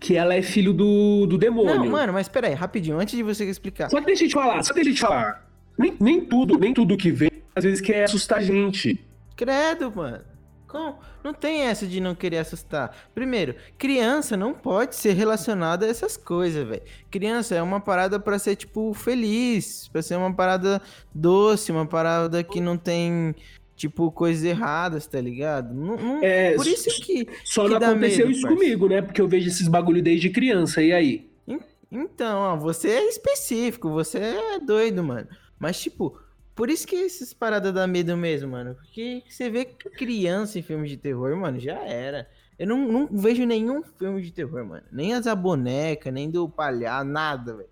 que 0.00 0.16
ela 0.16 0.34
é 0.34 0.40
filho 0.40 0.72
do, 0.72 1.26
do 1.26 1.36
demônio. 1.36 1.76
Não, 1.76 1.86
mano, 1.86 2.12
mas 2.12 2.26
peraí, 2.26 2.54
rapidinho, 2.54 2.98
antes 2.98 3.14
de 3.14 3.22
você 3.22 3.44
explicar. 3.44 3.90
Só 3.90 4.00
deixa 4.00 4.24
eu 4.24 4.28
te 4.28 4.34
falar, 4.34 4.62
só 4.62 4.72
deixa 4.72 4.90
eu 4.90 4.94
te 4.94 5.00
falar. 5.00 5.46
Nem, 5.78 5.94
nem 6.00 6.20
tudo, 6.24 6.58
nem 6.58 6.72
tudo 6.72 6.96
que 6.96 7.10
vem, 7.10 7.30
às 7.54 7.64
vezes 7.64 7.80
quer 7.80 8.04
assustar 8.04 8.38
a 8.38 8.42
gente. 8.42 8.98
Credo, 9.36 9.92
mano. 9.94 10.24
Como? 10.66 10.98
Não 11.24 11.34
tem 11.34 11.62
essa 11.62 11.84
de 11.84 12.00
não 12.00 12.14
querer 12.14 12.38
assustar. 12.38 12.96
Primeiro, 13.12 13.56
criança 13.76 14.36
não 14.36 14.54
pode 14.54 14.94
ser 14.94 15.14
relacionada 15.14 15.84
a 15.84 15.88
essas 15.88 16.16
coisas, 16.16 16.66
velho. 16.66 16.82
Criança 17.10 17.56
é 17.56 17.62
uma 17.62 17.80
parada 17.80 18.20
pra 18.20 18.38
ser, 18.38 18.54
tipo, 18.54 18.94
feliz. 18.94 19.88
Pra 19.88 20.00
ser 20.00 20.14
uma 20.14 20.32
parada 20.32 20.80
doce, 21.12 21.72
uma 21.72 21.84
parada 21.84 22.44
que 22.44 22.60
não 22.60 22.76
tem, 22.76 23.34
tipo, 23.80 24.12
coisas 24.12 24.44
erradas, 24.44 25.06
tá 25.06 25.18
ligado? 25.20 25.72
Não, 25.74 25.96
não- 25.96 26.22
É, 26.22 26.54
Por 26.54 26.66
isso 26.66 26.90
que. 27.02 27.26
Só 27.44 27.64
que 27.64 27.70
não 27.70 27.76
aconteceu 27.78 28.26
medo, 28.26 28.30
isso 28.32 28.42
parça. 28.42 28.56
comigo, 28.56 28.88
né? 28.88 29.00
Porque 29.02 29.20
eu 29.20 29.26
vejo 29.28 29.48
esses 29.48 29.66
bagulho 29.68 30.02
desde 30.02 30.28
criança, 30.28 30.82
e 30.82 30.92
aí? 30.92 31.30
Então, 31.90 32.38
ó, 32.38 32.56
você 32.56 32.88
é 32.88 33.08
específico, 33.08 33.90
você 33.90 34.18
é 34.18 34.60
doido, 34.60 35.02
mano. 35.02 35.26
Mas, 35.58 35.80
tipo, 35.80 36.16
por 36.54 36.70
isso 36.70 36.86
que 36.86 36.94
essas 36.94 37.32
paradas 37.32 37.72
dá 37.74 37.84
medo 37.86 38.16
mesmo, 38.16 38.50
mano. 38.52 38.74
Porque 38.76 39.24
você 39.28 39.50
vê 39.50 39.64
criança 39.64 40.58
em 40.58 40.62
filmes 40.62 40.88
de 40.90 40.96
terror, 40.96 41.34
mano, 41.36 41.58
já 41.58 41.78
era. 41.80 42.28
Eu 42.58 42.66
não, 42.68 42.86
não 42.86 43.08
vejo 43.10 43.44
nenhum 43.44 43.82
filme 43.82 44.22
de 44.22 44.30
terror, 44.30 44.64
mano. 44.64 44.84
Nem 44.92 45.14
as 45.14 45.24
da 45.24 45.34
boneca, 45.34 46.10
nem 46.12 46.30
do 46.30 46.48
palhaço, 46.48 47.06
nada, 47.08 47.56
velho. 47.56 47.68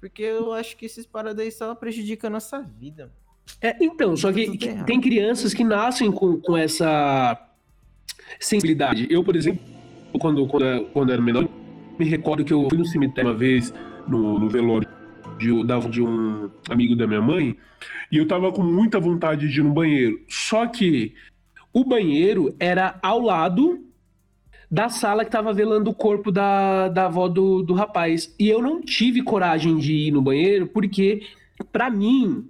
Porque 0.00 0.22
eu 0.22 0.52
acho 0.52 0.76
que 0.76 0.86
esses 0.86 1.06
paradas 1.06 1.44
aí 1.44 1.52
só 1.52 1.74
prejudicam 1.74 2.28
a 2.28 2.32
nossa 2.32 2.60
vida. 2.60 3.04
mano. 3.04 3.19
É, 3.60 3.76
então, 3.82 4.16
só 4.16 4.32
que, 4.32 4.46
Tudo 4.46 4.58
que 4.58 4.68
errado. 4.68 4.86
tem 4.86 5.00
crianças 5.00 5.52
que 5.54 5.62
nascem 5.64 6.10
com, 6.10 6.38
com 6.40 6.56
essa 6.56 7.38
sensibilidade. 8.38 9.06
Eu, 9.10 9.22
por 9.24 9.36
exemplo, 9.36 9.60
quando, 10.18 10.46
quando, 10.46 10.84
quando 10.92 11.12
era 11.12 11.20
menor, 11.22 11.48
me 11.98 12.04
recordo 12.06 12.44
que 12.44 12.52
eu 12.52 12.66
fui 12.68 12.78
no 12.78 12.86
cemitério 12.86 13.30
uma 13.30 13.36
vez, 13.36 13.72
no, 14.08 14.38
no 14.38 14.48
velório 14.48 14.88
de, 15.38 15.64
da- 15.64 15.78
de 15.78 16.02
um 16.02 16.50
amigo 16.68 16.96
da 16.96 17.06
minha 17.06 17.20
mãe, 17.20 17.56
e 18.10 18.16
eu 18.16 18.26
tava 18.26 18.50
com 18.52 18.62
muita 18.62 18.98
vontade 18.98 19.48
de 19.48 19.60
ir 19.60 19.62
no 19.62 19.72
banheiro. 19.72 20.20
Só 20.28 20.66
que 20.66 21.14
o 21.72 21.84
banheiro 21.84 22.54
era 22.58 22.98
ao 23.02 23.20
lado 23.20 23.84
da 24.70 24.88
sala 24.88 25.24
que 25.24 25.30
tava 25.30 25.52
velando 25.52 25.90
o 25.90 25.94
corpo 25.94 26.30
da, 26.30 26.88
da 26.88 27.06
avó 27.06 27.28
do, 27.28 27.62
do 27.62 27.74
rapaz. 27.74 28.34
E 28.38 28.48
eu 28.48 28.62
não 28.62 28.80
tive 28.80 29.22
coragem 29.22 29.76
de 29.76 29.92
ir 29.92 30.10
no 30.12 30.22
banheiro, 30.22 30.66
porque, 30.66 31.22
pra 31.72 31.90
mim, 31.90 32.44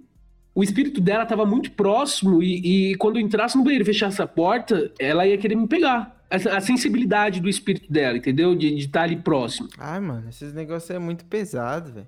o 0.53 0.63
espírito 0.63 0.99
dela 0.99 1.25
tava 1.25 1.45
muito 1.45 1.71
próximo 1.71 2.41
e, 2.43 2.91
e 2.91 2.95
quando 2.95 3.17
eu 3.17 3.21
entrasse 3.21 3.57
no 3.57 3.63
banheiro 3.63 3.83
e 3.83 3.85
fechasse 3.85 4.21
a 4.21 4.27
porta, 4.27 4.91
ela 4.99 5.25
ia 5.25 5.37
querer 5.37 5.55
me 5.55 5.67
pegar. 5.67 6.19
A, 6.29 6.57
a 6.57 6.61
sensibilidade 6.61 7.41
do 7.41 7.49
espírito 7.49 7.91
dela, 7.91 8.17
entendeu? 8.17 8.55
De 8.55 8.73
estar 8.77 9.03
ali 9.03 9.17
próximo. 9.17 9.67
Ai, 9.77 9.99
mano, 9.99 10.29
esses 10.29 10.53
negócios 10.53 10.89
é 10.89 10.99
muito 10.99 11.25
pesado, 11.25 11.91
velho. 11.91 12.07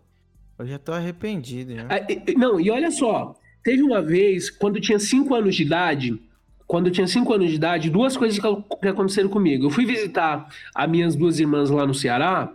Eu 0.60 0.66
já 0.68 0.78
tô 0.80 0.94
arrependido, 0.94 1.74
né? 1.74 1.88
Ah, 1.90 2.00
Não, 2.38 2.60
e 2.60 2.70
olha 2.70 2.92
só, 2.92 3.36
teve 3.64 3.82
uma 3.82 4.02
vez, 4.02 4.50
quando 4.50 4.78
eu 4.78 4.82
tinha 4.82 5.00
5 5.00 5.34
anos 5.34 5.56
de 5.56 5.64
idade, 5.64 6.22
quando 6.68 6.88
eu 6.88 6.92
tinha 6.92 7.08
5 7.08 7.34
anos 7.34 7.50
de 7.50 7.56
idade, 7.56 7.90
duas 7.90 8.16
coisas 8.16 8.40
que 8.40 8.88
aconteceram 8.88 9.30
comigo. 9.30 9.66
Eu 9.66 9.70
fui 9.70 9.86
visitar 9.86 10.48
as 10.74 10.90
minhas 10.90 11.16
duas 11.16 11.40
irmãs 11.40 11.70
lá 11.70 11.86
no 11.86 11.94
Ceará, 11.94 12.52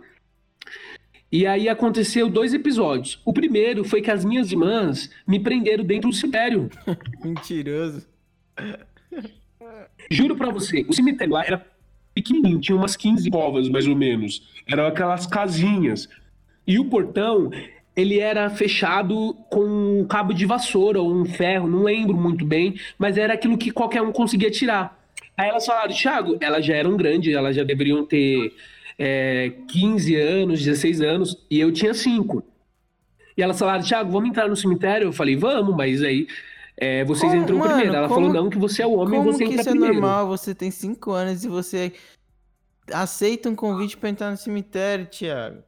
e 1.31 1.45
aí 1.45 1.69
aconteceu 1.69 2.29
dois 2.29 2.53
episódios. 2.53 3.21
O 3.23 3.31
primeiro 3.31 3.83
foi 3.83 4.01
que 4.01 4.09
as 4.09 4.25
minhas 4.25 4.51
irmãs 4.51 5.09
me 5.27 5.39
prenderam 5.39 5.83
dentro 5.83 6.09
do 6.09 6.15
cemitério. 6.15 6.69
Mentiroso. 7.23 8.07
Juro 10.09 10.35
pra 10.35 10.51
você, 10.51 10.85
o 10.87 10.93
cemitério 10.93 11.33
lá 11.33 11.45
era 11.45 11.65
pequenininho, 12.13 12.59
tinha 12.59 12.75
umas 12.75 12.95
15 12.95 13.29
covas 13.29 13.69
mais 13.69 13.87
ou 13.87 13.95
menos. 13.95 14.41
Eram 14.67 14.87
aquelas 14.87 15.27
casinhas. 15.27 16.09
E 16.65 16.79
o 16.79 16.85
portão, 16.85 17.51
ele 17.95 18.19
era 18.19 18.49
fechado 18.49 19.35
com 19.49 20.01
um 20.01 20.05
cabo 20.07 20.33
de 20.33 20.45
vassoura 20.45 20.99
ou 20.99 21.13
um 21.13 21.25
ferro, 21.25 21.67
não 21.67 21.83
lembro 21.83 22.17
muito 22.17 22.43
bem, 22.43 22.75
mas 22.97 23.17
era 23.17 23.33
aquilo 23.33 23.57
que 23.57 23.71
qualquer 23.71 24.01
um 24.01 24.11
conseguia 24.11 24.49
tirar. 24.49 24.97
Aí 25.37 25.49
elas 25.49 25.65
falaram, 25.65 25.93
Thiago, 25.93 26.37
elas 26.41 26.65
já 26.65 26.75
eram 26.75 26.97
grandes, 26.97 27.33
elas 27.33 27.55
já 27.55 27.63
deveriam 27.63 28.05
ter 28.05 28.53
é, 28.99 29.53
15 29.69 30.15
anos, 30.15 30.59
16 30.63 30.99
anos, 31.01 31.37
e 31.49 31.59
eu 31.59 31.71
tinha 31.71 31.93
5. 31.93 32.43
E 33.37 33.41
elas 33.41 33.57
falaram, 33.57 33.81
Thiago, 33.83 34.11
vamos 34.11 34.29
entrar 34.29 34.49
no 34.49 34.55
cemitério? 34.57 35.07
Eu 35.07 35.13
falei, 35.13 35.35
vamos, 35.37 35.73
mas 35.75 36.03
aí 36.03 36.27
é, 36.75 37.03
vocês 37.05 37.31
Como- 37.31 37.41
entram 37.43 37.57
mano, 37.57 37.71
primeiro. 37.73 37.95
Ela 37.95 38.07
como- 38.09 38.19
falou, 38.27 38.33
não, 38.43 38.49
que 38.49 38.57
você 38.57 38.81
é 38.81 38.85
o 38.87 38.93
homem 38.93 39.15
e 39.19 39.23
Como 39.23 39.31
você 39.31 39.37
que 39.45 39.51
entra 39.51 39.61
isso 39.61 39.69
é 39.69 39.71
primeiro. 39.71 39.93
normal? 39.95 40.27
Você 40.27 40.53
tem 40.53 40.69
5 40.69 41.11
anos 41.11 41.43
e 41.45 41.47
você 41.47 41.93
aceita 42.91 43.49
um 43.49 43.55
convite 43.55 43.95
pra 43.97 44.09
entrar 44.09 44.29
no 44.31 44.37
cemitério, 44.37 45.05
Thiago. 45.05 45.63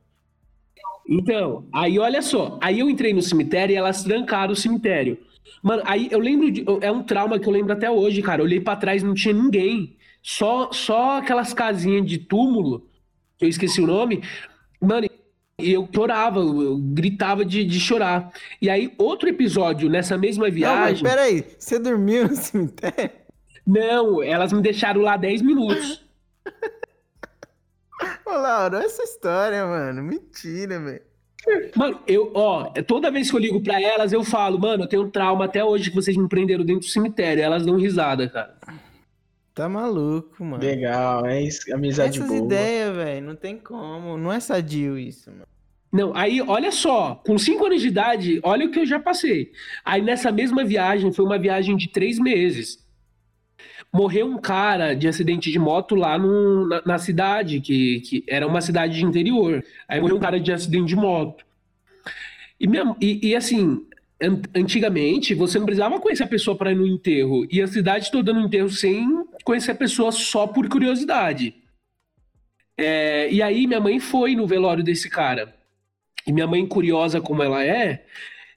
Então, 1.08 1.66
aí 1.74 1.98
olha 2.00 2.22
só, 2.22 2.58
aí 2.62 2.80
eu 2.80 2.90
entrei 2.90 3.14
no 3.14 3.22
cemitério 3.22 3.74
e 3.74 3.76
elas 3.76 4.04
trancaram 4.04 4.54
o 4.54 4.56
cemitério. 4.56 5.18
Mano, 5.62 5.82
aí 5.86 6.08
eu 6.12 6.20
lembro 6.20 6.50
de. 6.52 6.64
É 6.82 6.92
um 6.92 7.04
trauma 7.04 7.40
que 7.40 7.48
eu 7.48 7.52
lembro 7.54 7.74
até 7.74 7.90
hoje, 7.90 8.22
cara. 8.22 8.42
Eu 8.42 8.46
olhei 8.46 8.60
pra 8.62 8.76
trás 8.76 9.02
não 9.04 9.14
tinha 9.14 9.34
ninguém. 9.34 9.96
Só, 10.22 10.72
só 10.72 11.18
aquelas 11.18 11.54
casinhas 11.54 12.06
de 12.06 12.18
túmulo, 12.20 12.80
que 12.80 12.91
eu 13.42 13.50
esqueci 13.50 13.82
o 13.82 13.88
nome. 13.88 14.24
Mano, 14.80 15.08
eu 15.58 15.88
chorava, 15.94 16.40
eu, 16.40 16.78
gritava 16.78 17.44
de, 17.44 17.64
de 17.64 17.80
chorar. 17.80 18.32
E 18.62 18.70
aí, 18.70 18.94
outro 18.98 19.28
episódio 19.30 19.90
nessa 19.90 20.18
mesma 20.18 20.46
Não, 20.46 20.52
mas 20.52 20.56
viagem. 20.56 21.04
peraí, 21.04 21.46
você 21.58 21.80
dormiu 21.80 22.28
no 22.28 22.36
cemitério? 22.36 23.12
Não, 23.66 24.24
elas 24.24 24.52
me 24.52 24.62
deixaram 24.62 25.02
lá 25.02 25.18
10 25.18 25.42
minutos. 25.42 26.04
Ô, 28.26 28.32
Laura, 28.32 28.80
essa 28.84 29.04
história, 29.04 29.66
mano. 29.66 30.02
Mentira, 30.02 30.80
velho. 30.80 31.02
Mano, 31.76 32.00
eu, 32.08 32.32
ó, 32.36 32.66
toda 32.86 33.12
vez 33.12 33.30
que 33.30 33.36
eu 33.36 33.40
ligo 33.40 33.62
pra 33.62 33.82
elas, 33.82 34.14
eu 34.14 34.24
falo, 34.24 34.60
mano, 34.60 34.84
eu 34.84 34.88
tenho 34.88 35.04
um 35.04 35.10
trauma 35.10 35.46
até 35.46 35.64
hoje 35.64 35.90
que 35.90 35.96
vocês 35.96 36.16
me 36.16 36.28
prenderam 36.28 36.64
dentro 36.64 36.82
do 36.82 36.92
cemitério. 36.92 37.44
Elas 37.44 37.66
dão 37.66 37.78
risada, 37.78 38.28
cara. 38.30 38.56
Tá 39.54 39.68
maluco, 39.68 40.44
mano. 40.44 40.64
Legal, 40.64 41.26
é 41.26 41.42
isso, 41.42 41.74
amizade 41.74 42.18
Essas 42.20 42.30
boa. 42.30 42.46
ideias, 42.46 42.96
velho, 42.96 43.26
não 43.28 43.36
tem 43.36 43.58
como. 43.58 44.18
Não 44.18 44.32
é 44.32 44.40
sadio 44.40 44.98
isso, 44.98 45.30
mano. 45.30 45.44
Não, 45.92 46.16
aí, 46.16 46.42
olha 46.42 46.72
só, 46.72 47.16
com 47.26 47.38
5 47.38 47.66
anos 47.66 47.82
de 47.82 47.90
idade, 47.90 48.40
olha 48.44 48.66
o 48.66 48.72
que 48.72 48.80
eu 48.80 48.86
já 48.86 48.98
passei. 48.98 49.52
Aí 49.84 50.02
nessa 50.02 50.32
mesma 50.32 50.64
viagem, 50.64 51.12
foi 51.12 51.26
uma 51.26 51.38
viagem 51.38 51.76
de 51.76 51.90
três 51.90 52.18
meses. 52.18 52.80
Morreu 53.94 54.26
um 54.26 54.38
cara 54.38 54.94
de 54.96 55.06
acidente 55.10 55.52
de 55.52 55.60
moto 55.60 55.96
lá 55.96 56.18
no- 56.18 56.66
na, 56.66 56.82
na 56.86 56.98
cidade, 56.98 57.60
que, 57.60 58.00
que 58.00 58.24
era 58.30 58.48
uma 58.48 58.62
cidade 58.62 58.94
de 58.96 59.04
interior. 59.04 59.62
Aí 59.86 60.00
morreu 60.00 60.16
um 60.16 60.20
cara 60.22 60.40
de 60.40 60.50
acidente 60.54 60.86
de 60.88 60.96
moto. 60.96 61.44
E, 62.58 62.68
minha- 62.68 62.96
e- 63.02 63.20
e, 63.30 63.36
assim, 63.36 63.86
antigamente, 64.56 65.34
você 65.34 65.58
não 65.58 65.66
precisava 65.66 66.00
conhecer 66.00 66.24
a 66.24 66.28
pessoa 66.28 66.56
para 66.56 66.72
ir 66.72 66.76
no 66.76 66.86
enterro. 66.86 67.46
E 67.52 67.62
a 67.62 67.68
cidade 67.68 68.12
toda 68.12 68.32
no 68.32 68.42
enterro 68.42 68.70
sem 68.70 69.08
conhecer 69.44 69.72
a 69.72 69.76
pessoa 69.76 70.12
só 70.12 70.46
por 70.46 70.68
curiosidade. 70.70 71.56
É, 72.78 73.32
e 73.32 73.42
aí 73.42 73.66
minha 73.68 73.80
mãe 73.80 74.00
foi 74.00 74.36
no 74.36 74.46
velório 74.46 74.84
desse 74.84 75.10
cara. 75.10 75.56
E 76.26 76.32
minha 76.32 76.48
mãe, 76.48 76.66
curiosa 76.68 77.20
como 77.20 77.42
ela 77.42 77.64
é, 77.64 78.06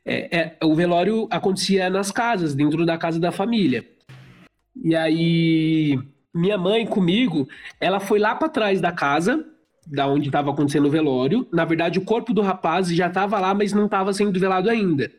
é, 0.04 0.38
é, 0.38 0.56
o 0.62 0.74
velório 0.74 1.26
acontecia 1.30 1.88
nas 1.88 2.10
casas, 2.12 2.54
dentro 2.54 2.84
da 2.84 2.98
casa 2.98 3.18
da 3.18 3.32
família. 3.32 3.84
E 4.82 4.94
aí, 4.94 5.98
minha 6.34 6.58
mãe 6.58 6.86
comigo, 6.86 7.48
ela 7.80 8.00
foi 8.00 8.18
lá 8.18 8.34
para 8.34 8.48
trás 8.48 8.80
da 8.80 8.92
casa, 8.92 9.46
da 9.86 10.06
onde 10.06 10.28
estava 10.28 10.50
acontecendo 10.50 10.86
o 10.86 10.90
velório. 10.90 11.46
Na 11.52 11.64
verdade, 11.64 11.98
o 11.98 12.04
corpo 12.04 12.32
do 12.32 12.40
rapaz 12.42 12.88
já 12.88 13.06
estava 13.08 13.38
lá, 13.38 13.54
mas 13.54 13.72
não 13.72 13.86
estava 13.86 14.12
sendo 14.12 14.38
velado 14.38 14.68
ainda. 14.70 15.10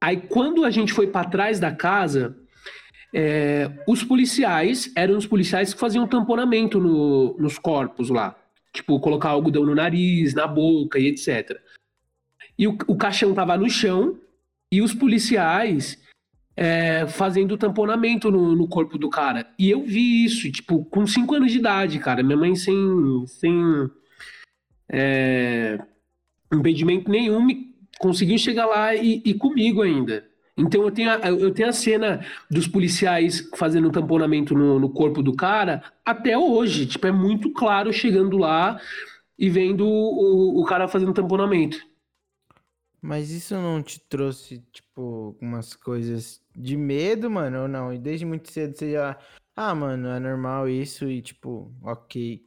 Aí, 0.00 0.16
quando 0.16 0.64
a 0.64 0.70
gente 0.70 0.92
foi 0.92 1.06
para 1.06 1.28
trás 1.28 1.60
da 1.60 1.70
casa, 1.72 2.36
é, 3.14 3.70
os 3.86 4.02
policiais 4.02 4.90
eram 4.96 5.16
os 5.18 5.26
policiais 5.26 5.74
que 5.74 5.80
faziam 5.80 6.06
tamponamento 6.06 6.78
no- 6.80 7.36
nos 7.38 7.58
corpos 7.58 8.08
lá. 8.08 8.36
Tipo, 8.72 9.00
colocar 9.00 9.30
algodão 9.30 9.64
no 9.66 9.74
nariz, 9.74 10.32
na 10.32 10.46
boca 10.46 10.98
e 10.98 11.08
etc. 11.08 11.58
E 12.58 12.68
o, 12.68 12.78
o 12.86 12.96
caixão 12.96 13.34
tava 13.34 13.56
no 13.56 13.68
chão 13.68 14.18
e 14.72 14.80
os 14.80 14.94
policiais 14.94 15.99
é, 16.60 17.06
fazendo 17.06 17.56
tamponamento 17.56 18.30
no, 18.30 18.54
no 18.54 18.68
corpo 18.68 18.98
do 18.98 19.08
cara. 19.08 19.46
E 19.58 19.70
eu 19.70 19.82
vi 19.82 20.26
isso, 20.26 20.52
tipo, 20.52 20.84
com 20.84 21.06
5 21.06 21.34
anos 21.34 21.52
de 21.52 21.58
idade, 21.58 21.98
cara. 21.98 22.22
Minha 22.22 22.36
mãe 22.36 22.54
sem, 22.54 22.76
sem 23.26 23.90
é, 24.86 25.78
impedimento 26.52 27.10
nenhum 27.10 27.42
me 27.42 27.74
conseguiu 27.98 28.36
chegar 28.36 28.66
lá 28.66 28.94
e, 28.94 29.22
e 29.24 29.32
comigo 29.32 29.80
ainda. 29.80 30.28
Então 30.54 30.82
eu 30.82 30.90
tenho, 30.90 31.08
a, 31.08 31.16
eu 31.30 31.50
tenho 31.50 31.70
a 31.70 31.72
cena 31.72 32.20
dos 32.50 32.68
policiais 32.68 33.48
fazendo 33.56 33.90
tamponamento 33.90 34.54
no, 34.54 34.78
no 34.78 34.90
corpo 34.90 35.22
do 35.22 35.34
cara 35.34 35.82
até 36.04 36.36
hoje. 36.36 36.84
Tipo, 36.84 37.06
é 37.06 37.12
muito 37.12 37.50
claro 37.54 37.90
chegando 37.90 38.36
lá 38.36 38.78
e 39.38 39.48
vendo 39.48 39.86
o, 39.86 40.60
o 40.60 40.64
cara 40.66 40.86
fazendo 40.86 41.14
tamponamento. 41.14 41.78
Mas 43.02 43.30
isso 43.30 43.54
não 43.54 43.82
te 43.82 43.98
trouxe, 43.98 44.58
tipo, 44.72 45.36
umas 45.40 45.74
coisas 45.74 46.40
de 46.54 46.76
medo, 46.76 47.30
mano, 47.30 47.62
ou 47.62 47.68
não? 47.68 47.92
E 47.92 47.98
desde 47.98 48.26
muito 48.26 48.50
cedo 48.52 48.76
você 48.76 48.92
já. 48.92 49.18
Ah, 49.56 49.74
mano, 49.74 50.08
é 50.08 50.20
normal 50.20 50.68
isso 50.68 51.08
e, 51.08 51.22
tipo, 51.22 51.72
ok. 51.82 52.44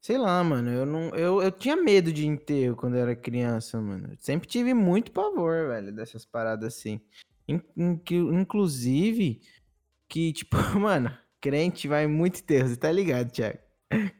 Sei 0.00 0.18
lá, 0.18 0.42
mano, 0.44 0.70
eu 0.70 0.84
não. 0.84 1.08
Eu, 1.14 1.42
eu 1.42 1.50
tinha 1.52 1.76
medo 1.76 2.12
de 2.12 2.26
enterro 2.26 2.76
quando 2.76 2.96
eu 2.96 3.02
era 3.02 3.16
criança, 3.16 3.80
mano. 3.80 4.08
Eu 4.12 4.16
Sempre 4.18 4.48
tive 4.48 4.74
muito 4.74 5.12
pavor, 5.12 5.68
velho, 5.68 5.92
dessas 5.92 6.26
paradas 6.26 6.74
assim. 6.76 7.00
In- 7.48 7.60
in- 7.76 8.00
Inclusive, 8.40 9.40
que, 10.08 10.32
tipo, 10.32 10.56
mano, 10.78 11.16
crente 11.40 11.88
vai 11.88 12.06
muito 12.06 12.40
enterro, 12.40 12.68
você 12.68 12.76
tá 12.76 12.90
ligado, 12.92 13.30
Thiago? 13.30 13.58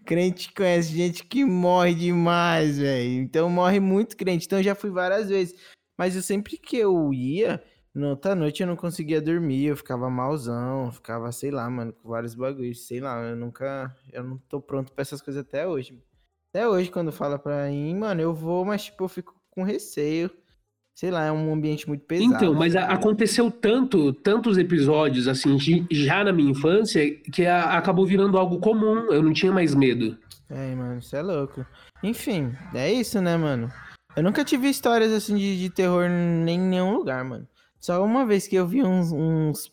Crente 0.05 0.53
conhece 0.53 0.95
gente 0.95 1.25
que 1.25 1.45
morre 1.45 1.95
demais, 1.95 2.79
velho. 2.79 3.23
Então 3.23 3.49
morre 3.49 3.81
muito 3.81 4.17
crente. 4.17 4.47
Então 4.47 4.59
eu 4.59 4.65
já 4.65 4.75
fui 4.75 4.91
várias 4.91 5.29
vezes. 5.29 5.55
Mas 5.99 6.17
eu 6.17 6.23
sempre 6.23 6.57
que 6.59 6.77
eu 6.77 7.13
ia, 7.13 7.63
na 7.95 8.11
outra 8.11 8.35
noite 8.35 8.61
eu 8.61 8.67
não 8.67 8.75
conseguia 8.77 9.21
dormir, 9.21 9.67
eu 9.67 9.77
ficava 9.77 10.11
malzão, 10.11 10.91
ficava, 10.91 11.31
sei 11.31 11.53
lá, 11.53 11.71
mano, 11.71 11.93
com 11.93 12.09
vários 12.09 12.35
bagulhos, 12.35 12.87
sei 12.87 12.99
lá, 12.99 13.23
eu 13.23 13.37
nunca, 13.37 13.97
eu 14.13 14.25
não 14.25 14.37
tô 14.37 14.61
pronto 14.61 14.93
pra 14.93 15.03
essas 15.03 15.23
coisas 15.23 15.43
até 15.43 15.67
hoje. 15.67 16.03
Até 16.51 16.69
hoje, 16.69 16.91
quando 16.91 17.13
fala 17.13 17.39
pra 17.39 17.69
mim, 17.69 17.95
mano, 17.97 18.21
eu 18.21 18.35
vou, 18.35 18.65
mas 18.65 18.85
tipo, 18.85 19.05
eu 19.05 19.09
fico 19.09 19.41
com 19.51 19.63
receio. 19.63 20.31
Sei 20.95 21.11
lá, 21.11 21.25
é 21.25 21.33
um 21.33 21.53
ambiente 21.53 21.89
muito 21.89 22.05
pesado. 22.07 22.35
Então, 22.35 22.55
mas 22.55 22.77
a- 22.77 22.87
aconteceu 22.87 23.51
tanto, 23.51 24.13
tantos 24.13 24.57
episódios, 24.59 25.27
assim, 25.29 25.59
já 25.91 26.23
na 26.25 26.33
minha 26.33 26.51
infância, 26.53 27.03
que 27.33 27.45
a- 27.47 27.77
acabou 27.77 28.07
virando 28.07 28.39
algo 28.39 28.59
comum. 28.61 29.13
Eu 29.13 29.23
não 29.23 29.33
tinha 29.33 29.53
mais 29.53 29.75
medo. 29.75 30.17
É, 30.49 30.75
mano, 30.75 30.99
isso 31.01 31.17
é 31.17 31.23
louco. 31.23 31.67
Enfim, 32.03 32.53
é 32.75 32.93
isso, 32.93 33.21
né, 33.21 33.37
mano? 33.37 33.71
Eu 34.17 34.23
nunca 34.23 34.45
tive 34.45 34.69
histórias 34.69 35.11
assim 35.11 35.37
de, 35.37 35.59
de 35.59 35.71
terror 35.71 36.09
nem 36.09 36.59
em 36.61 36.69
nenhum 36.69 36.95
lugar, 36.95 37.25
mano. 37.25 37.47
Só 37.81 38.05
uma 38.05 38.25
vez 38.25 38.47
que 38.47 38.55
eu 38.55 38.67
vi 38.67 38.83
uns, 38.83 39.11
uns, 39.11 39.71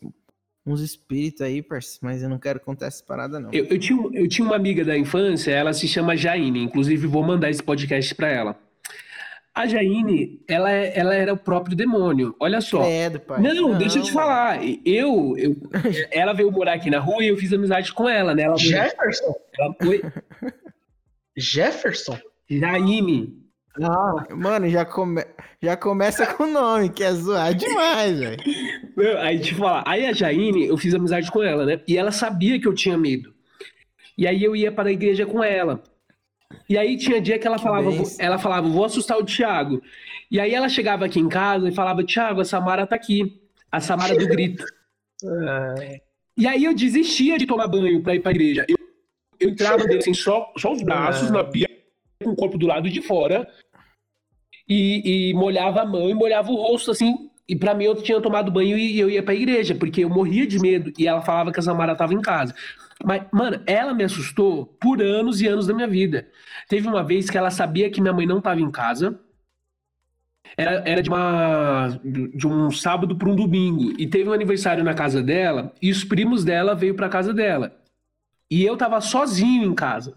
uns 0.66 0.80
espíritos 0.80 1.40
aí, 1.42 1.64
mas 2.02 2.22
eu 2.22 2.28
não 2.28 2.38
quero 2.38 2.58
contar 2.58 2.86
essa 2.86 3.04
parada, 3.04 3.38
não. 3.38 3.50
Eu, 3.52 3.64
eu 3.66 3.78
tinha, 3.78 4.00
eu 4.12 4.28
tinha 4.28 4.44
uma 4.44 4.56
amiga 4.56 4.84
da 4.84 4.98
infância, 4.98 5.50
ela 5.52 5.72
se 5.72 5.86
chama 5.86 6.16
Jaine, 6.16 6.62
inclusive 6.64 7.06
vou 7.06 7.22
mandar 7.22 7.48
esse 7.50 7.62
podcast 7.62 8.14
pra 8.14 8.28
ela. 8.28 8.58
A 9.54 9.66
Jaine, 9.66 10.40
ela, 10.48 10.72
é- 10.72 10.98
ela 10.98 11.14
era 11.14 11.32
o 11.32 11.36
próprio 11.36 11.76
demônio. 11.76 12.34
Olha 12.40 12.60
só. 12.60 12.82
Credo, 12.82 13.20
pai. 13.20 13.40
Não, 13.40 13.76
deixa 13.76 13.98
eu 13.98 14.02
te 14.02 14.10
falar. 14.12 14.60
Eu, 14.84 15.34
eu, 15.36 15.56
ela 16.10 16.32
veio 16.32 16.50
morar 16.50 16.74
aqui 16.74 16.88
na 16.88 16.98
rua 16.98 17.22
e 17.22 17.28
eu 17.28 17.36
fiz 17.36 17.52
amizade 17.52 17.92
com 17.92 18.08
ela, 18.08 18.34
né? 18.34 18.44
Ela, 18.44 18.56
Jefferson? 18.56 19.34
ela 19.58 19.74
foi 19.82 20.02
Jefferson? 21.36 22.18
Jaine. 22.48 23.42
Ah, 23.80 24.26
mano, 24.34 24.68
já, 24.68 24.84
come... 24.84 25.24
já 25.62 25.76
começa 25.76 26.26
com 26.26 26.44
o 26.44 26.52
nome, 26.52 26.90
que 26.90 27.02
é 27.02 27.12
zoar 27.12 27.54
demais, 27.54 28.18
velho. 28.18 28.36
Não, 28.96 29.18
Aí, 29.18 29.38
te 29.38 29.54
falar, 29.54 29.82
aí 29.86 30.06
a 30.06 30.12
Jaine, 30.12 30.66
eu 30.66 30.76
fiz 30.76 30.94
amizade 30.94 31.30
com 31.30 31.42
ela, 31.42 31.64
né? 31.64 31.80
E 31.88 31.96
ela 31.96 32.10
sabia 32.10 32.60
que 32.60 32.68
eu 32.68 32.74
tinha 32.74 32.98
medo. 32.98 33.32
E 34.16 34.26
aí 34.26 34.44
eu 34.44 34.54
ia 34.54 34.70
para 34.70 34.90
a 34.90 34.92
igreja 34.92 35.24
com 35.24 35.42
ela. 35.42 35.82
E 36.72 36.78
aí 36.78 36.96
tinha 36.96 37.20
dia 37.20 37.38
que 37.38 37.46
ela 37.46 37.58
falava, 37.58 37.90
benção. 37.90 38.16
ela 38.18 38.38
falava, 38.38 38.66
vou 38.66 38.82
assustar 38.82 39.18
o 39.18 39.26
Thiago. 39.26 39.82
E 40.30 40.40
aí 40.40 40.54
ela 40.54 40.70
chegava 40.70 41.04
aqui 41.04 41.20
em 41.20 41.28
casa 41.28 41.68
e 41.68 41.74
falava, 41.74 42.02
Thiago, 42.02 42.40
a 42.40 42.46
Samara 42.46 42.86
tá 42.86 42.96
aqui. 42.96 43.42
A 43.70 43.78
Samara 43.78 44.16
do 44.16 44.26
grito. 44.26 44.64
E 46.34 46.46
aí 46.46 46.64
eu 46.64 46.74
desistia 46.74 47.36
de 47.36 47.44
tomar 47.44 47.68
banho 47.68 48.02
para 48.02 48.14
ir 48.14 48.20
para 48.20 48.32
a 48.32 48.34
igreja. 48.34 48.64
Eu, 48.66 48.76
eu 49.38 49.50
entrava 49.50 49.84
dele 49.84 49.98
assim, 49.98 50.14
só, 50.14 50.50
só 50.56 50.72
os 50.72 50.82
braços 50.82 51.30
na 51.30 51.44
pia, 51.44 51.68
com 52.24 52.30
o 52.30 52.34
corpo 52.34 52.56
do 52.56 52.66
lado 52.66 52.88
de 52.88 53.02
fora. 53.02 53.46
E, 54.66 55.28
e 55.28 55.34
molhava 55.34 55.82
a 55.82 55.84
mão 55.84 56.08
e 56.08 56.14
molhava 56.14 56.50
o 56.50 56.54
rosto 56.54 56.90
assim. 56.90 57.28
E 57.46 57.54
pra 57.54 57.74
mim 57.74 57.84
eu 57.84 57.96
tinha 57.96 58.18
tomado 58.18 58.50
banho 58.50 58.78
e 58.78 58.98
eu 58.98 59.10
ia 59.10 59.22
pra 59.22 59.34
igreja, 59.34 59.74
porque 59.74 60.04
eu 60.04 60.08
morria 60.08 60.46
de 60.46 60.58
medo. 60.58 60.90
E 60.98 61.06
ela 61.06 61.20
falava 61.20 61.52
que 61.52 61.60
a 61.60 61.62
Samara 61.62 61.94
tava 61.94 62.14
em 62.14 62.22
casa. 62.22 62.54
Mas, 63.04 63.24
mano, 63.32 63.62
ela 63.66 63.92
me 63.94 64.04
assustou 64.04 64.66
por 64.66 65.02
anos 65.02 65.40
e 65.40 65.46
anos 65.46 65.66
da 65.66 65.74
minha 65.74 65.88
vida. 65.88 66.28
Teve 66.68 66.86
uma 66.86 67.02
vez 67.02 67.28
que 67.28 67.36
ela 67.36 67.50
sabia 67.50 67.90
que 67.90 68.00
minha 68.00 68.12
mãe 68.12 68.26
não 68.26 68.40
tava 68.40 68.60
em 68.60 68.70
casa. 68.70 69.18
Era, 70.56 70.82
era 70.86 71.02
de, 71.02 71.08
uma, 71.08 72.00
de 72.04 72.46
um 72.46 72.70
sábado 72.70 73.16
para 73.16 73.28
um 73.28 73.34
domingo. 73.34 73.92
E 73.98 74.06
teve 74.06 74.28
um 74.28 74.32
aniversário 74.32 74.84
na 74.84 74.94
casa 74.94 75.22
dela. 75.22 75.72
E 75.80 75.90
os 75.90 76.04
primos 76.04 76.44
dela 76.44 76.74
veio 76.74 76.94
pra 76.94 77.08
casa 77.08 77.32
dela. 77.32 77.76
E 78.50 78.64
eu 78.64 78.76
tava 78.76 79.00
sozinho 79.00 79.64
em 79.64 79.74
casa. 79.74 80.16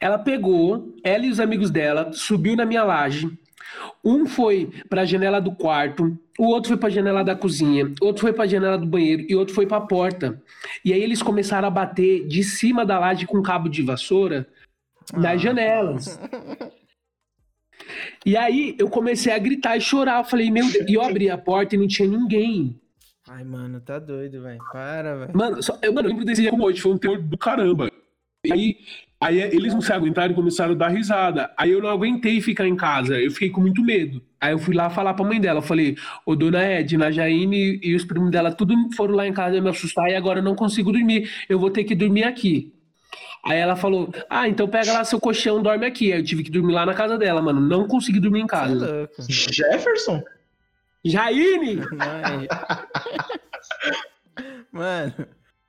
Ela 0.00 0.18
pegou, 0.18 0.94
ela 1.02 1.24
e 1.24 1.30
os 1.30 1.40
amigos 1.40 1.70
dela, 1.70 2.12
subiu 2.12 2.56
na 2.56 2.66
minha 2.66 2.84
laje. 2.84 3.30
Um 4.04 4.26
foi 4.26 4.70
para 4.88 5.02
a 5.02 5.04
janela 5.04 5.40
do 5.40 5.52
quarto, 5.54 6.18
o 6.38 6.46
outro 6.46 6.68
foi 6.68 6.76
para 6.76 6.88
a 6.88 6.92
janela 6.92 7.24
da 7.24 7.34
cozinha, 7.34 7.92
outro 8.00 8.22
foi 8.22 8.32
para 8.32 8.44
a 8.44 8.48
janela 8.48 8.78
do 8.78 8.86
banheiro 8.86 9.24
e 9.28 9.34
outro 9.34 9.54
foi 9.54 9.66
para 9.66 9.78
a 9.78 9.86
porta. 9.86 10.42
E 10.84 10.92
aí 10.92 11.02
eles 11.02 11.22
começaram 11.22 11.68
a 11.68 11.70
bater 11.70 12.26
de 12.26 12.42
cima 12.42 12.84
da 12.84 12.98
laje 12.98 13.26
com 13.26 13.42
cabo 13.42 13.68
de 13.68 13.82
vassoura 13.82 14.46
nas 15.14 15.40
janelas. 15.40 16.18
E 18.24 18.36
aí 18.36 18.74
eu 18.78 18.88
comecei 18.88 19.32
a 19.32 19.38
gritar 19.38 19.76
e 19.76 19.80
chorar. 19.80 20.18
Eu 20.18 20.24
falei, 20.24 20.50
meu 20.50 20.68
Deus. 20.68 20.88
E 20.88 20.94
eu 20.94 21.02
abri 21.02 21.30
a 21.30 21.38
porta 21.38 21.76
e 21.76 21.78
não 21.78 21.86
tinha 21.86 22.08
ninguém. 22.08 22.80
Ai, 23.28 23.44
mano, 23.44 23.80
tá 23.80 23.98
doido, 23.98 24.42
velho. 24.42 24.58
Para, 24.72 25.16
velho. 25.16 25.36
Mano, 25.36 25.62
só, 25.62 25.78
eu, 25.82 25.92
mano, 25.92 26.06
eu 26.06 26.10
lembro 26.10 26.24
desse 26.24 26.42
dia 26.42 26.50
como 26.50 26.64
hoje, 26.64 26.80
foi 26.80 26.92
um 26.92 26.98
terror 26.98 27.20
do 27.22 27.38
caramba. 27.38 27.90
E 28.46 28.52
aí, 28.52 28.76
aí 29.20 29.40
eles 29.40 29.72
não 29.72 29.80
se 29.80 29.92
aguentaram 29.92 30.32
e 30.32 30.34
começaram 30.34 30.72
a 30.72 30.76
dar 30.76 30.88
risada. 30.88 31.50
Aí 31.56 31.70
eu 31.70 31.82
não 31.82 31.88
aguentei 31.88 32.40
ficar 32.40 32.66
em 32.66 32.76
casa, 32.76 33.18
eu 33.20 33.30
fiquei 33.30 33.50
com 33.50 33.60
muito 33.60 33.82
medo. 33.82 34.22
Aí 34.40 34.52
eu 34.52 34.58
fui 34.58 34.74
lá 34.74 34.90
falar 34.90 35.14
pra 35.14 35.24
mãe 35.24 35.40
dela, 35.40 35.58
eu 35.58 35.62
falei, 35.62 35.96
ô 36.24 36.36
dona 36.36 36.62
Edna, 36.62 37.06
a 37.06 37.10
Jaine 37.10 37.80
e 37.82 37.94
os 37.94 38.04
primos 38.04 38.30
dela, 38.30 38.52
tudo 38.52 38.74
foram 38.94 39.14
lá 39.14 39.26
em 39.26 39.32
casa 39.32 39.60
me 39.60 39.70
assustar 39.70 40.08
e 40.08 40.14
agora 40.14 40.40
eu 40.40 40.44
não 40.44 40.54
consigo 40.54 40.92
dormir, 40.92 41.30
eu 41.48 41.58
vou 41.58 41.70
ter 41.70 41.84
que 41.84 41.94
dormir 41.94 42.24
aqui. 42.24 42.72
Aí 43.44 43.58
ela 43.58 43.76
falou, 43.76 44.12
ah, 44.28 44.48
então 44.48 44.66
pega 44.66 44.92
lá 44.92 45.04
seu 45.04 45.20
colchão, 45.20 45.62
dorme 45.62 45.86
aqui. 45.86 46.12
Aí 46.12 46.18
eu 46.18 46.24
tive 46.24 46.42
que 46.42 46.50
dormir 46.50 46.72
lá 46.72 46.84
na 46.84 46.94
casa 46.94 47.16
dela, 47.16 47.40
mano, 47.40 47.60
não 47.60 47.86
consegui 47.86 48.18
dormir 48.18 48.40
em 48.40 48.46
casa. 48.46 48.74
louco. 48.74 49.14
Jefferson? 49.28 50.22
Jaine! 51.04 51.80
Mano, 54.72 55.14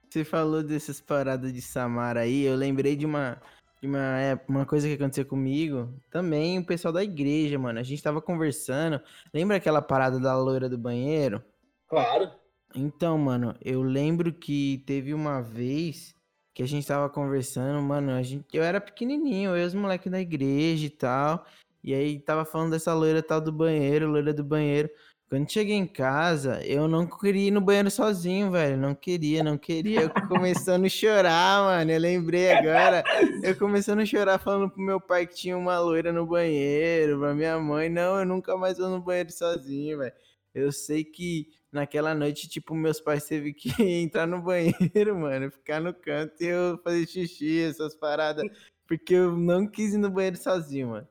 você 0.09 0.23
falou 0.23 0.63
dessas 0.63 0.99
paradas 1.01 1.51
de 1.53 1.61
Samara 1.61 2.21
aí, 2.21 2.43
eu 2.43 2.55
lembrei 2.55 2.95
de 2.95 3.05
uma, 3.05 3.41
de 3.81 3.87
uma, 3.87 4.19
época- 4.19 4.51
uma 4.51 4.65
coisa 4.65 4.87
que 4.87 4.93
aconteceu 4.93 5.25
comigo. 5.25 5.93
Também 6.11 6.59
o 6.59 6.65
pessoal 6.65 6.93
da 6.93 7.03
igreja, 7.03 7.57
mano. 7.59 7.79
A 7.79 7.83
gente 7.83 8.01
tava 8.01 8.21
conversando. 8.21 9.01
Lembra 9.33 9.57
aquela 9.57 9.81
parada 9.81 10.19
da 10.19 10.37
loira 10.37 10.69
do 10.69 10.77
banheiro? 10.77 11.43
Claro. 11.87 12.31
Então, 12.75 13.17
mano, 13.17 13.55
eu 13.63 13.81
lembro 13.81 14.33
que 14.33 14.83
teve 14.85 15.13
uma 15.13 15.41
vez 15.41 16.13
que 16.53 16.63
a 16.63 16.67
gente 16.67 16.87
tava 16.87 17.09
conversando, 17.09 17.81
mano, 17.81 18.11
a 18.11 18.21
gente, 18.23 18.45
eu 18.51 18.63
era 18.63 18.81
pequenininho, 18.81 19.51
eu 19.51 19.57
e 19.57 19.65
os 19.65 19.75
moleques 19.75 20.11
da 20.11 20.19
igreja 20.19 20.87
e 20.87 20.89
tal, 20.89 21.45
e 21.83 21.93
aí 21.93 22.19
tava 22.19 22.43
falando 22.45 22.71
dessa 22.71 22.93
loira 22.93 23.21
tal 23.21 23.39
do 23.39 23.51
banheiro, 23.51 24.09
loira 24.09 24.33
do 24.33 24.43
banheiro. 24.43 24.89
Quando 25.29 25.51
cheguei 25.51 25.75
em 25.75 25.85
casa, 25.85 26.65
eu 26.65 26.87
não 26.87 27.05
queria 27.05 27.49
ir 27.49 27.51
no 27.51 27.59
banheiro 27.59 27.91
sozinho, 27.91 28.49
velho, 28.49 28.77
não 28.77 28.95
queria, 28.95 29.43
não 29.43 29.57
queria, 29.57 30.03
eu 30.03 30.09
começando 30.29 30.85
a 30.85 30.89
chorar, 30.89 31.63
mano, 31.63 31.91
eu 31.91 31.99
lembrei 31.99 32.53
agora, 32.53 33.03
eu 33.43 33.53
começando 33.57 33.99
a 33.99 34.05
chorar 34.05 34.39
falando 34.39 34.69
pro 34.71 34.81
meu 34.81 35.01
pai 35.01 35.27
que 35.27 35.35
tinha 35.35 35.57
uma 35.57 35.77
loira 35.79 36.13
no 36.13 36.25
banheiro, 36.25 37.19
pra 37.19 37.35
minha 37.35 37.59
mãe, 37.59 37.89
não, 37.89 38.17
eu 38.17 38.25
nunca 38.25 38.55
mais 38.55 38.77
vou 38.77 38.89
no 38.89 39.01
banheiro 39.01 39.29
sozinho, 39.29 39.97
velho. 39.97 40.13
Eu 40.55 40.71
sei 40.71 41.03
que 41.03 41.49
naquela 41.69 42.15
noite, 42.15 42.47
tipo, 42.47 42.73
meus 42.73 43.01
pais 43.01 43.25
teve 43.25 43.51
que 43.53 43.69
entrar 43.83 44.25
no 44.25 44.41
banheiro, 44.41 45.13
mano, 45.13 45.51
ficar 45.51 45.81
no 45.81 45.93
canto 45.93 46.41
e 46.41 46.45
eu 46.45 46.79
fazer 46.81 47.05
xixi, 47.05 47.63
essas 47.63 47.93
paradas, 47.93 48.45
porque 48.87 49.13
eu 49.13 49.35
não 49.35 49.67
quis 49.67 49.93
ir 49.93 49.97
no 49.97 50.09
banheiro 50.09 50.37
sozinho, 50.37 50.87
mano. 50.91 51.07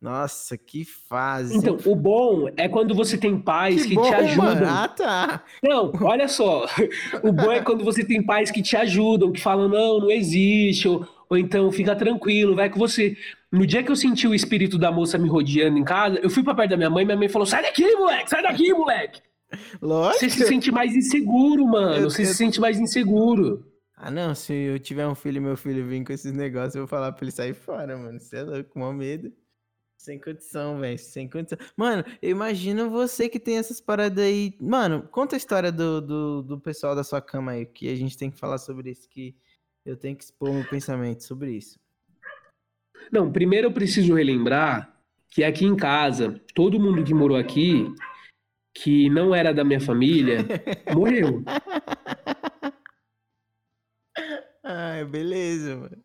Nossa, 0.00 0.56
que 0.56 0.84
fase. 0.84 1.56
Então, 1.56 1.76
o 1.84 1.96
bom 1.96 2.48
é 2.56 2.68
quando 2.68 2.94
você 2.94 3.18
tem 3.18 3.36
pais 3.36 3.84
que, 3.84 3.94
bom, 3.96 4.02
te 4.02 4.14
ajudam. 4.14 4.44
mano. 4.54 4.66
Ah, 4.68 4.86
tá. 4.88 5.44
Não, 5.62 5.92
olha 6.02 6.28
só. 6.28 6.66
O 7.22 7.32
bom 7.32 7.50
é 7.50 7.60
quando 7.60 7.84
você 7.84 8.04
tem 8.04 8.22
pais 8.22 8.50
que 8.50 8.62
te 8.62 8.76
ajudam, 8.76 9.32
que 9.32 9.40
falam, 9.40 9.68
não, 9.68 9.98
não 9.98 10.10
existe, 10.10 10.86
ou, 10.86 11.04
ou 11.28 11.36
então 11.36 11.70
fica 11.72 11.96
tranquilo, 11.96 12.54
vai 12.54 12.70
com 12.70 12.78
você. 12.78 13.16
No 13.50 13.66
dia 13.66 13.82
que 13.82 13.90
eu 13.90 13.96
senti 13.96 14.28
o 14.28 14.34
espírito 14.34 14.78
da 14.78 14.92
moça 14.92 15.18
me 15.18 15.28
rodeando 15.28 15.78
em 15.78 15.84
casa, 15.84 16.20
eu 16.22 16.30
fui 16.30 16.44
pra 16.44 16.54
perto 16.54 16.70
da 16.70 16.76
minha 16.76 16.90
mãe, 16.90 17.04
minha 17.04 17.16
mãe 17.16 17.28
falou: 17.28 17.46
sai 17.46 17.62
daqui, 17.62 17.84
moleque, 17.96 18.30
sai 18.30 18.42
daqui, 18.42 18.72
moleque. 18.72 19.20
Lógico. 19.82 20.20
Você 20.20 20.30
se 20.30 20.46
sente 20.46 20.70
mais 20.70 20.94
inseguro, 20.94 21.66
mano. 21.66 21.96
Eu- 21.96 22.10
Você 22.10 22.22
eu- 22.22 22.26
se 22.26 22.34
sente 22.34 22.60
mais 22.60 22.78
inseguro. 22.78 23.64
Ah, 23.96 24.12
não, 24.12 24.32
se 24.32 24.52
eu 24.52 24.78
tiver 24.78 25.08
um 25.08 25.14
filho 25.16 25.38
e 25.38 25.40
meu 25.40 25.56
filho 25.56 25.84
vir 25.88 26.04
com 26.04 26.12
esses 26.12 26.32
negócios, 26.32 26.76
eu 26.76 26.82
vou 26.82 26.88
falar 26.88 27.10
pra 27.10 27.24
ele 27.24 27.32
sair 27.32 27.54
fora, 27.54 27.96
mano. 27.96 28.20
Você 28.20 28.36
é 28.36 28.42
louco, 28.42 28.70
com 28.70 28.92
medo. 28.92 29.32
Sem 29.98 30.16
condição, 30.20 30.78
velho. 30.78 30.96
Sem 30.96 31.28
condição. 31.28 31.58
Mano, 31.76 32.04
eu 32.22 32.30
imagino 32.30 32.88
você 32.88 33.28
que 33.28 33.40
tem 33.40 33.58
essas 33.58 33.80
paradas 33.80 34.24
aí. 34.24 34.56
Mano, 34.60 35.02
conta 35.10 35.34
a 35.34 35.36
história 35.36 35.72
do, 35.72 36.00
do, 36.00 36.42
do 36.42 36.60
pessoal 36.60 36.94
da 36.94 37.02
sua 37.02 37.20
cama 37.20 37.52
aí, 37.52 37.66
que 37.66 37.88
a 37.88 37.96
gente 37.96 38.16
tem 38.16 38.30
que 38.30 38.38
falar 38.38 38.58
sobre 38.58 38.92
isso, 38.92 39.08
que 39.08 39.34
eu 39.84 39.96
tenho 39.96 40.16
que 40.16 40.22
expor 40.22 40.52
meu 40.52 40.64
pensamento 40.68 41.24
sobre 41.24 41.50
isso. 41.50 41.80
Não, 43.10 43.32
primeiro 43.32 43.66
eu 43.66 43.72
preciso 43.72 44.14
relembrar 44.14 44.96
que 45.28 45.42
aqui 45.42 45.64
em 45.64 45.74
casa, 45.74 46.40
todo 46.54 46.80
mundo 46.80 47.02
que 47.02 47.12
morou 47.12 47.36
aqui, 47.36 47.92
que 48.72 49.10
não 49.10 49.34
era 49.34 49.52
da 49.52 49.64
minha 49.64 49.80
família, 49.80 50.46
morreu. 50.94 51.42
Ah, 54.62 55.04
beleza, 55.04 55.76
mano. 55.76 56.04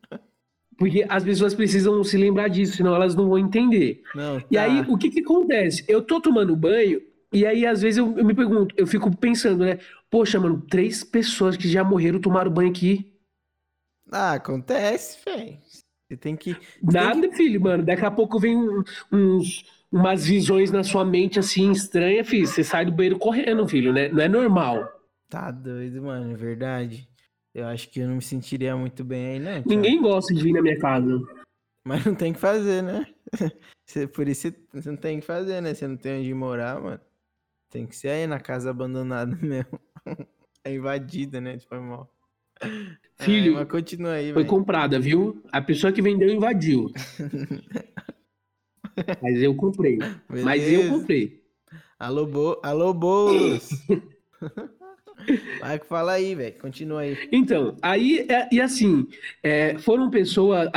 Porque 0.78 1.06
as 1.08 1.24
pessoas 1.24 1.54
precisam 1.54 2.04
se 2.04 2.18
lembrar 2.18 2.48
disso, 2.48 2.78
senão 2.78 2.96
elas 2.96 3.16
não 3.16 3.30
vão 3.30 3.38
entender. 3.38 4.02
Não, 4.14 4.40
E 4.50 4.56
tá. 4.56 4.64
aí, 4.64 4.82
o 4.88 4.98
que 4.98 5.10
que 5.10 5.22
acontece? 5.22 5.86
Eu 5.88 6.02
tô 6.02 6.20
tomando 6.20 6.56
banho, 6.56 7.02
e 7.32 7.46
aí 7.46 7.66
às 7.66 7.82
vezes 7.82 7.98
eu, 7.98 8.18
eu 8.18 8.26
me 8.26 8.34
pergunto, 8.34 8.74
eu 8.78 8.88
fico 8.88 9.16
pensando, 9.16 9.64
né? 9.66 9.80
Poxa, 10.10 10.40
mano, 10.40 10.62
três 10.70 11.04
pessoas 11.04 11.56
que 11.58 11.68
já 11.70 11.84
morreram 11.84 12.20
tomaram 12.20 12.52
banho 12.52 12.70
aqui. 12.70 13.12
Ah, 14.12 14.34
acontece, 14.34 15.18
velho. 15.26 15.58
Você 16.08 16.18
tem 16.18 16.36
que. 16.36 16.56
Nada, 16.82 17.32
filho, 17.32 17.60
mano. 17.62 17.84
Daqui 17.84 18.06
a 18.06 18.12
pouco 18.12 18.40
vem 18.40 18.56
um- 18.58 18.84
uns, 19.12 19.64
umas 19.92 20.26
visões 20.26 20.72
na 20.72 20.84
sua 20.84 21.04
mente 21.06 21.40
assim, 21.40 21.72
estranha, 21.72 22.24
filho. 22.24 22.46
Você 22.46 22.64
sai 22.64 22.86
do 22.86 22.92
banheiro 22.92 23.18
correndo, 23.18 23.68
filho, 23.68 23.92
né? 23.94 24.10
Não 24.10 24.22
é 24.22 24.28
normal. 24.28 24.88
Tá 25.30 25.50
doido, 25.50 26.04
mano, 26.04 26.32
é 26.34 26.36
verdade. 26.36 27.08
Eu 27.54 27.68
acho 27.68 27.90
que 27.90 28.00
eu 28.00 28.08
não 28.08 28.16
me 28.16 28.22
sentiria 28.22 28.76
muito 28.76 29.04
bem 29.04 29.28
aí, 29.28 29.40
não. 29.40 29.62
Thiago. 29.64 29.70
Ninguém 29.70 30.02
gosta 30.02 30.34
de 30.34 30.42
vir 30.42 30.54
na 30.54 30.62
minha 30.62 30.80
casa. 30.80 31.22
Mas 31.86 32.04
não 32.06 32.16
tem 32.16 32.34
que 32.34 32.40
fazer, 32.40 32.82
né? 32.82 33.06
Você- 33.86 34.08
Por 34.08 34.28
isso 34.28 34.54
você 34.74 34.90
não 34.90 34.98
tem 34.98 35.20
que 35.20 35.26
fazer, 35.26 35.62
né? 35.62 35.74
Você 35.74 35.86
não 35.88 35.98
tem 35.98 36.20
onde 36.20 36.34
morar, 36.34 36.82
mano. 36.82 37.00
Tem 37.70 37.86
que 37.86 37.96
ser 37.96 38.10
aí 38.10 38.26
na 38.28 38.40
casa 38.40 38.70
abandonada 38.72 39.36
mesmo. 39.42 39.80
É 40.64 40.74
invadida, 40.74 41.42
né? 41.42 41.58
Tipo, 41.58 41.76
é 41.76 41.80
mal. 41.80 42.10
Filho, 43.20 43.54
mas 43.56 43.68
continua 43.70 44.14
aí, 44.14 44.32
Foi 44.34 44.44
velho. 44.44 44.48
comprada, 44.48 45.00
viu? 45.00 45.44
A 45.52 45.62
pessoa 45.62 45.92
que 45.94 46.02
vendeu 46.02 46.30
invadiu. 46.30 46.92
Mas 49.22 49.42
eu 49.42 49.56
comprei. 49.56 50.00
Mas 50.30 50.64
eu 50.72 50.82
Beleza. 50.82 51.00
comprei. 51.00 51.44
Alô, 52.00 52.26
Bo... 52.26 52.60
Alô, 52.64 52.94
Boulos! 52.94 53.70
Vai 55.60 55.80
que 55.80 55.86
fala 55.86 56.14
aí, 56.14 56.36
velho. 56.36 56.60
Continua 56.60 57.02
aí. 57.02 57.30
Então, 57.32 57.76
aí, 57.82 58.26
é- 58.30 58.48
e 58.52 58.60
assim, 58.62 59.08
é, 59.42 59.78
foram 59.80 60.10
pessoas. 60.10 60.70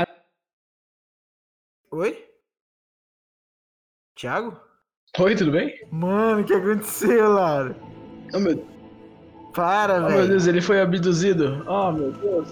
Oi? 1.91 2.25
Thiago? 4.15 4.59
Oi, 5.19 5.35
tudo 5.35 5.51
bem? 5.53 5.75
Mano, 5.91 6.43
o 6.43 6.45
que 6.45 6.53
aconteceu, 6.55 7.33
Lara? 7.33 7.77
Oh 8.35 8.39
meu, 8.39 8.65
Para, 9.55 9.97
oh, 9.97 10.01
meu 10.01 10.17
velho. 10.19 10.29
Deus, 10.29 10.47
ele 10.47 10.61
foi 10.61 10.81
abduzido. 10.81 11.65
Oh 11.69 11.93
meu 11.93 12.13
Deus. 12.13 12.49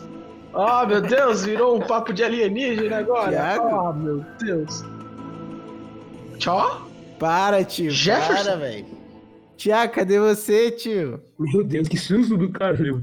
Oh 0.53 0.87
meu 0.87 1.01
Deus, 1.03 1.45
virou 1.45 1.77
um 1.77 1.81
papo 1.81 2.13
de 2.13 2.23
alienígena 2.23 2.99
agora. 2.99 3.31
Thiago? 3.31 3.67
Oh 3.69 3.93
meu 3.93 4.25
Deus. 4.39 4.83
Tchau? 6.39 6.89
Para, 7.19 7.65
tio. 7.65 7.91
Jefferson? 7.91 8.45
Para, 8.45 8.57
velho. 8.57 8.87
Thiago, 9.65 9.95
cadê 9.95 10.21
você, 10.21 10.71
tio? 10.71 11.23
Meu 11.39 11.65
Deus, 11.65 11.89
que 11.89 11.97
susto 11.97 12.37
do 12.37 12.51
caramba. 12.53 13.03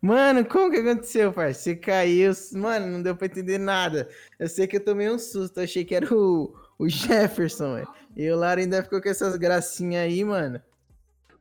Mano, 0.00 0.44
como 0.44 0.70
que 0.70 0.78
aconteceu, 0.78 1.32
parceiro? 1.32 1.80
Você 1.80 1.84
caiu. 1.84 2.32
Mano, 2.52 2.86
não 2.86 3.02
deu 3.02 3.16
pra 3.16 3.26
entender 3.26 3.58
nada. 3.58 4.08
Eu 4.38 4.48
sei 4.48 4.68
que 4.68 4.76
eu 4.76 4.84
tomei 4.84 5.10
um 5.10 5.18
susto. 5.18 5.58
eu 5.58 5.64
Achei 5.64 5.84
que 5.84 5.92
era 5.92 6.06
o, 6.14 6.54
o 6.78 6.88
Jefferson, 6.88 7.74
velho. 7.74 7.88
E 8.16 8.30
o 8.30 8.36
Lara 8.36 8.60
ainda 8.60 8.84
ficou 8.84 9.02
com 9.02 9.08
essas 9.08 9.34
gracinhas 9.34 10.04
aí, 10.04 10.22
mano. 10.22 10.60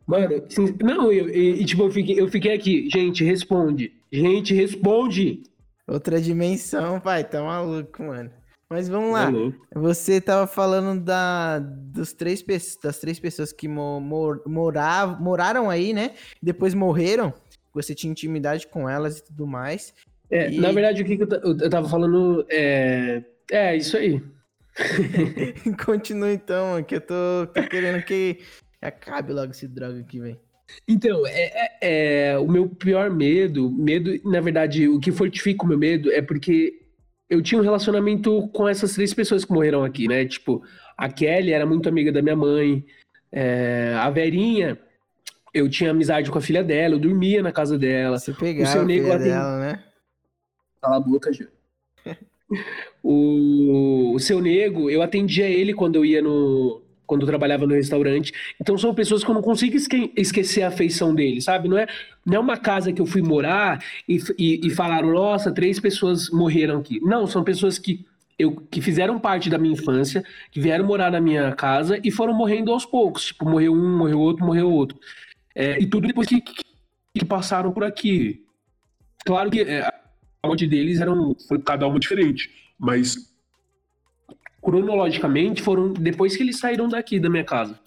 Mano, 0.08 0.44
não, 0.82 1.12
eu, 1.12 1.30
e, 1.30 1.62
e, 1.62 1.66
tipo, 1.66 1.84
eu 1.84 1.92
fiquei, 1.92 2.20
eu 2.20 2.28
fiquei 2.28 2.56
aqui. 2.56 2.90
Gente, 2.90 3.24
responde. 3.24 3.94
Gente, 4.12 4.56
responde. 4.56 5.44
Outra 5.88 6.20
dimensão, 6.20 7.00
pai. 7.00 7.24
Tá 7.24 7.44
maluco, 7.44 8.02
mano. 8.02 8.32
Mas 8.72 8.88
vamos 8.88 9.12
lá. 9.14 9.26
Tá 9.26 9.32
louco. 9.32 9.68
Você 9.76 10.22
tava 10.22 10.46
falando 10.46 11.04
da, 11.04 11.58
dos 11.60 12.14
três, 12.14 12.44
das 12.84 13.00
três 13.00 13.20
pessoas 13.20 13.52
que 13.52 13.68
mo, 13.68 14.00
mor, 14.00 14.44
moravam, 14.46 15.20
moraram 15.20 15.70
aí, 15.70 15.92
né? 15.92 16.12
Depois 16.42 16.74
morreram. 16.76 17.34
Você 17.74 17.96
tinha 17.96 18.12
intimidade 18.12 18.68
com 18.68 18.88
elas 18.88 19.18
e 19.20 19.24
tudo 19.24 19.48
mais. 19.48 19.94
É, 20.30 20.52
E- 20.52 20.60
Na 20.60 20.72
verdade, 20.72 21.02
o 21.02 21.06
que, 21.06 21.18
que 21.18 21.24
eu, 21.24 21.58
eu, 21.60 21.70
tava 21.70 21.90
falando 21.90 22.46
é. 22.50 23.24
É, 23.52 23.76
isso 23.76 23.98
aí. 23.98 24.22
Continua 25.86 26.32
então, 26.32 26.74
mano, 26.74 26.86
que 26.86 26.96
eu 26.96 27.02
tô, 27.02 27.48
tô 27.54 27.68
querendo 27.68 28.04
que 28.04 28.38
acabe 28.82 29.34
logo 29.34 29.52
esse 29.52 29.68
droga 29.68 30.00
aqui, 30.00 30.20
velho. 30.20 30.40
Então, 30.88 31.26
é, 31.26 31.42
é- 31.44 31.78
é, 32.32 32.38
o 32.38 32.48
meu 32.48 32.70
pior 32.70 33.10
medo, 33.10 33.72
medo, 33.72 34.12
na 34.30 34.40
verdade, 34.40 34.88
o 34.88 35.00
que 35.00 35.12
fortifica 35.12 35.66
o 35.66 35.68
meu 35.68 35.78
medo 35.78 36.12
é 36.12 36.22
porque 36.22 36.80
eu 37.30 37.42
tinha 37.42 37.60
um 37.60 37.63
relacionamento 37.63 38.48
com 38.50 38.68
essas 38.68 38.94
três 38.94 39.13
pessoas 39.13 39.46
que 39.46 39.52
morreram 39.54 39.84
aqui, 39.84 40.08
né? 40.08 40.26
Tipo, 40.26 40.63
a 40.98 41.08
Kelly 41.10 41.52
era 41.52 41.65
muito 41.65 41.88
amiga 41.88 42.12
da 42.12 42.22
minha 42.22 42.36
mãe, 42.36 42.84
é, 43.32 43.94
a 44.00 44.10
Verinha, 44.10 44.80
eu 45.54 45.70
tinha 45.70 45.92
amizade 45.92 46.32
com 46.32 46.38
a 46.38 46.42
filha 46.42 46.63
dela, 46.63 46.96
eu 46.96 47.00
dormia 47.00 47.42
na 47.44 47.52
casa 47.52 47.78
dela. 47.78 48.18
Você 48.18 48.34
pegava 48.34 48.72
seu 48.72 48.82
a 48.82 48.86
nego 48.86 49.04
filha 49.04 49.15
atende- 49.15 49.30
dela, 49.30 49.60
né? 49.60 49.84
Cala 50.82 50.98
a 50.98 51.00
boca, 51.00 51.32
Gil. 51.32 51.48
o, 53.04 54.13
o 54.15 54.20
seu 54.20 54.39
nego, 54.42 54.89
eu 54.89 55.02
atendia 55.02 55.48
ele 55.48 55.74
quando 55.74 55.96
eu 55.96 56.06
ia 56.06 56.22
no. 56.22 56.82
Quando 57.10 57.24
eu 57.24 57.28
trabalhava 57.28 57.65
no 57.65 57.74
restaurante. 57.74 58.32
Então 58.62 58.78
são 58.78 58.93
pessoas 58.93 59.24
que 59.24 59.30
eu 59.32 59.34
não 59.34 59.41
consigo 59.41 59.76
esque- 59.76 60.13
esquecer 60.15 60.62
a 60.62 60.67
afeição 60.67 61.15
dele, 61.15 61.41
sabe? 61.41 61.67
Não 61.67 61.76
é, 61.76 61.88
não 62.24 62.36
é 62.36 62.39
uma 62.39 62.56
casa 62.56 62.93
que 62.93 63.02
eu 63.02 63.06
fui 63.08 63.24
morar 63.24 63.84
e, 64.08 64.19
e, 64.38 64.67
e 64.67 64.69
falaram, 64.69 65.12
nossa, 65.12 65.52
três 65.52 65.80
pessoas 65.80 66.30
morreram 66.30 66.78
aqui. 66.80 67.00
Não, 67.02 67.26
são 67.26 67.43
pessoas 67.43 67.80
que, 67.80 68.06
eu, 68.38 68.56
que 68.69 68.80
fizeram 68.80 69.19
parte 69.19 69.50
da 69.50 69.58
minha 69.58 69.74
infância, 69.74 70.24
que 70.52 70.62
vieram 70.62 70.86
morar 70.86 71.12
na 71.12 71.19
minha 71.19 71.52
casa 71.56 72.00
e 72.04 72.12
foram 72.12 72.34
morrendo 72.36 72.72
aos 72.72 72.86
poucos. 72.86 73.26
Tipo, 73.26 73.45
morreu 73.50 73.74
um, 73.74 73.98
morreu 73.98 74.19
outro, 74.19 74.45
morreu 74.45 74.72
outro. 74.72 75.00
É, 75.56 75.82
e 75.82 75.88
tudo 75.88 76.08
depois 76.08 76.28
que, 76.28 76.39
que, 76.39 76.63
que 77.17 77.26
passaram 77.26 77.72
por 77.72 77.84
aqui. 77.84 78.45
Claro 79.26 79.50
que 79.50 79.62
é, 79.62 79.82
a 79.82 80.48
morte 80.48 80.67
deles 80.67 81.02
eram, 81.02 81.36
foi 81.48 81.60
cada 81.60 81.88
uma 81.88 82.00
diferente, 82.00 82.52
mas 82.78 83.15
cronologicamente 84.62 85.62
foram 85.62 85.91
depois 85.93 86.36
que 86.36 86.43
eles 86.43 86.60
saíram 86.60 86.88
daqui 86.88 87.19
da 87.19 87.30
minha 87.30 87.43
casa. 87.43 87.80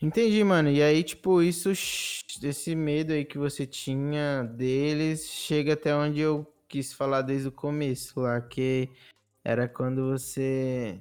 Entendi, 0.00 0.42
mano. 0.44 0.68
E 0.70 0.82
aí, 0.82 1.02
tipo, 1.02 1.42
isso, 1.42 1.70
esse 1.70 2.74
medo 2.74 3.12
aí 3.12 3.24
que 3.24 3.38
você 3.38 3.64
tinha 3.66 4.42
deles, 4.42 5.26
chega 5.30 5.72
até 5.72 5.94
onde 5.94 6.20
eu 6.20 6.46
quis 6.68 6.92
falar 6.92 7.22
desde 7.22 7.48
o 7.48 7.52
começo 7.52 8.20
lá, 8.20 8.40
que 8.40 8.88
era 9.44 9.66
quando 9.66 10.10
você. 10.10 10.98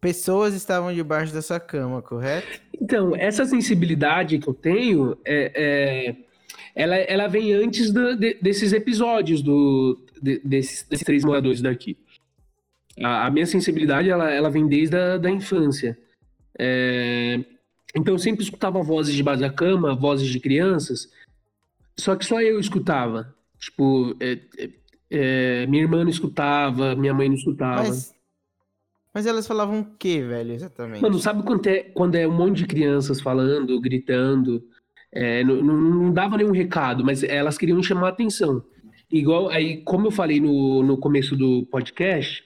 Pessoas 0.00 0.54
estavam 0.54 0.92
debaixo 0.92 1.32
da 1.32 1.40
sua 1.40 1.60
cama, 1.60 2.02
correto? 2.02 2.60
Então, 2.80 3.14
essa 3.16 3.44
sensibilidade 3.46 4.38
que 4.38 4.48
eu 4.48 4.54
tenho, 4.54 5.16
é, 5.24 5.52
é- 5.54 6.16
ela, 6.74 6.96
ela 6.96 7.26
vem 7.28 7.52
antes 7.52 7.90
do- 7.90 8.16
de- 8.16 8.34
desses 8.40 8.72
episódios 8.72 9.42
do, 9.42 9.98
de- 10.20 10.40
desses, 10.44 10.82
desses 10.88 11.04
três 11.04 11.24
moradores 11.24 11.60
daqui. 11.60 11.96
A, 13.02 13.26
a 13.26 13.30
minha 13.30 13.46
sensibilidade, 13.46 14.08
ela, 14.10 14.30
ela 14.30 14.50
vem 14.50 14.66
desde 14.66 14.96
a 14.96 15.16
da 15.18 15.30
infância. 15.30 15.98
É, 16.58 17.40
então, 17.94 18.14
eu 18.14 18.18
sempre 18.18 18.42
escutava 18.42 18.82
vozes 18.82 19.14
debaixo 19.14 19.40
da 19.40 19.50
cama, 19.50 19.94
vozes 19.94 20.28
de 20.28 20.40
crianças, 20.40 21.10
só 21.96 22.14
que 22.16 22.24
só 22.24 22.40
eu 22.40 22.58
escutava. 22.60 23.34
Tipo, 23.58 24.14
é, 24.20 24.38
é, 24.58 24.70
é, 25.10 25.66
minha 25.66 25.82
irmã 25.82 26.02
não 26.02 26.10
escutava, 26.10 26.94
minha 26.94 27.14
mãe 27.14 27.28
não 27.28 27.36
escutava. 27.36 27.82
Mas. 27.82 28.14
Mas 29.12 29.26
elas 29.26 29.46
falavam 29.48 29.80
o 29.80 29.84
que, 29.98 30.20
velho, 30.20 30.52
exatamente? 30.52 31.02
Mano, 31.02 31.18
sabe 31.18 31.42
quando 31.42 31.66
é, 31.66 31.82
quando 31.82 32.14
é 32.14 32.28
um 32.28 32.32
monte 32.32 32.58
de 32.58 32.66
crianças 32.66 33.20
falando, 33.20 33.80
gritando? 33.80 34.62
É, 35.10 35.42
não, 35.42 35.56
não- 35.56 35.76
não 35.76 36.12
dava 36.12 36.36
nenhum 36.36 36.52
recado, 36.52 37.04
mas 37.04 37.24
elas 37.24 37.56
queriam 37.58 37.82
chamar 37.82 38.08
a 38.08 38.10
atenção. 38.10 38.62
Igual, 39.10 39.48
aí, 39.48 39.78
como 39.78 40.06
eu 40.06 40.10
falei 40.10 40.38
no, 40.38 40.82
no 40.82 40.98
começo 40.98 41.34
do 41.34 41.66
podcast, 41.66 42.44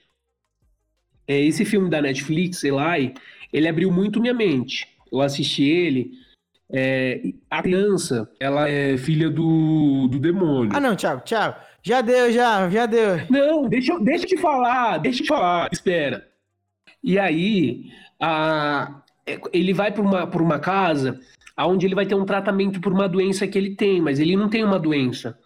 é, 1.26 1.40
esse 1.40 1.64
filme 1.64 1.88
da 1.90 2.00
Netflix, 2.02 2.62
Eli, 2.64 3.14
ele 3.52 3.68
abriu 3.68 3.90
muito 3.90 4.20
minha 4.20 4.35
mente. 4.35 4.88
Eu 5.12 5.20
assisti 5.20 5.64
ele. 5.64 6.11
é, 6.74 7.20
a 7.50 7.62
criança, 7.62 8.30
ela 8.40 8.68
é 8.68 8.96
filha 8.96 9.28
do, 9.28 10.08
do 10.08 10.18
demônio. 10.18 10.72
Ah, 10.74 10.80
não, 10.80 10.96
Thiago, 10.96 11.20
Thiago. 11.22 11.56
Já 11.82 12.00
deu, 12.00 12.32
já, 12.32 12.70
já 12.70 12.87
deu. 12.87 13.16
Não, 13.28 13.68
deixa, 13.68 13.92
eu- 13.92 14.02
deixa 14.02 14.24
eu 14.24 14.28
te 14.28 14.37
falar, 14.38 14.98
deixa 14.98 15.20
eu 15.20 15.24
te 15.24 15.28
falar, 15.28 15.68
espera. 15.72 16.26
E 17.04 17.18
aí, 17.18 17.90
a- 18.20 19.02
é, 19.26 19.38
ele 19.52 19.72
vai 19.74 19.92
para 19.92 20.00
uma, 20.02 20.26
pra 20.26 20.42
uma 20.42 20.58
casa 20.58 21.20
onde 21.58 21.85
ele 21.87 21.94
vai 21.94 22.06
ter 22.06 22.14
um 22.14 22.24
tratamento 22.24 22.80
por 22.80 22.92
uma 22.92 23.08
doença 23.08 23.46
que 23.46 23.58
ele 23.58 23.76
tem, 23.76 24.00
mas 24.00 24.18
ele 24.18 24.35
não 24.37 24.48
tem 24.48 24.64
uma 24.64 24.78
doença. 24.78 25.38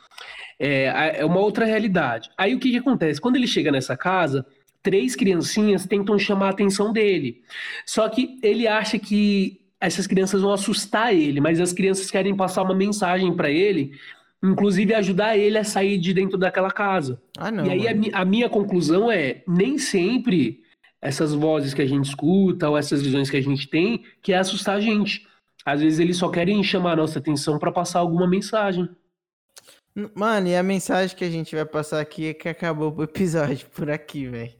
É, 0.59 1.17
é 1.21 1.25
uma 1.25 1.41
outra 1.41 1.65
realidade. 1.67 2.31
Aí 2.39 2.55
o 2.55 2.59
que, 2.61 2.71
que 2.71 2.77
acontece? 2.79 3.21
Quando 3.21 3.37
ele 3.37 3.47
chega 3.47 3.71
nessa 3.73 3.97
casa, 3.97 4.47
três 4.87 5.17
criancinhas 5.17 5.85
tentam 5.85 6.17
chamar 6.17 6.47
a 6.47 6.51
atenção 6.51 6.93
dele. 6.93 7.43
Só 7.85 8.09
que 8.09 8.39
ele 8.41 8.69
acha 8.69 9.01
que 9.01 9.61
essas 9.81 10.07
crianças 10.07 10.43
vão 10.43 10.53
assustar 10.53 11.13
ele, 11.13 11.41
mas 11.41 11.61
as 11.61 11.73
crianças 11.73 12.09
querem 12.09 12.37
passar 12.37 12.63
uma 12.63 12.75
mensagem 12.75 13.35
para 13.35 13.51
ele, 13.51 13.99
inclusive 14.41 14.95
ajudar 14.95 15.37
ele 15.37 15.59
a 15.59 15.65
sair 15.65 15.99
de 15.99 16.15
dentro 16.15 16.39
daquela 16.39 16.71
casa. 16.71 17.21
Ah, 17.37 17.51
não. 17.51 17.67
e 17.67 17.71
aí 17.71 17.89
a, 17.89 18.21
a 18.21 18.25
minha 18.25 18.49
conclusão 18.49 19.11
é, 19.11 19.43
nem 19.49 19.77
sempre 19.77 20.61
essas 21.03 21.35
vozes 21.35 21.75
que 21.75 21.83
a 21.83 21.87
gente 21.87 22.05
escuta 22.05 22.71
ou 22.71 22.79
essas 22.79 23.03
visões 23.03 23.29
que 23.29 23.37
a 23.37 23.43
gente 23.43 23.69
tem 23.69 24.05
quer 24.23 24.37
assustar 24.37 24.77
a 24.77 24.81
gente. 24.81 25.27
Às 25.65 25.81
vezes 25.81 25.99
eles 25.99 26.17
só 26.17 26.29
querem 26.29 26.63
chamar 26.63 26.93
a 26.93 26.97
nossa 26.97 27.19
atenção 27.19 27.59
para 27.59 27.73
passar 27.73 27.99
alguma 27.99 28.29
mensagem. 28.29 28.89
Mano, 30.15 30.47
e 30.47 30.55
a 30.55 30.63
mensagem 30.63 31.17
que 31.17 31.25
a 31.25 31.31
gente 31.31 31.57
vai 31.57 31.65
passar 31.65 32.01
aqui 32.01 32.27
é 32.27 32.35
que 32.35 32.49
acabou 32.49 32.95
o 32.97 33.03
episódio 33.03 33.67
por 33.75 33.91
aqui, 33.91 34.29
velho. 34.29 34.53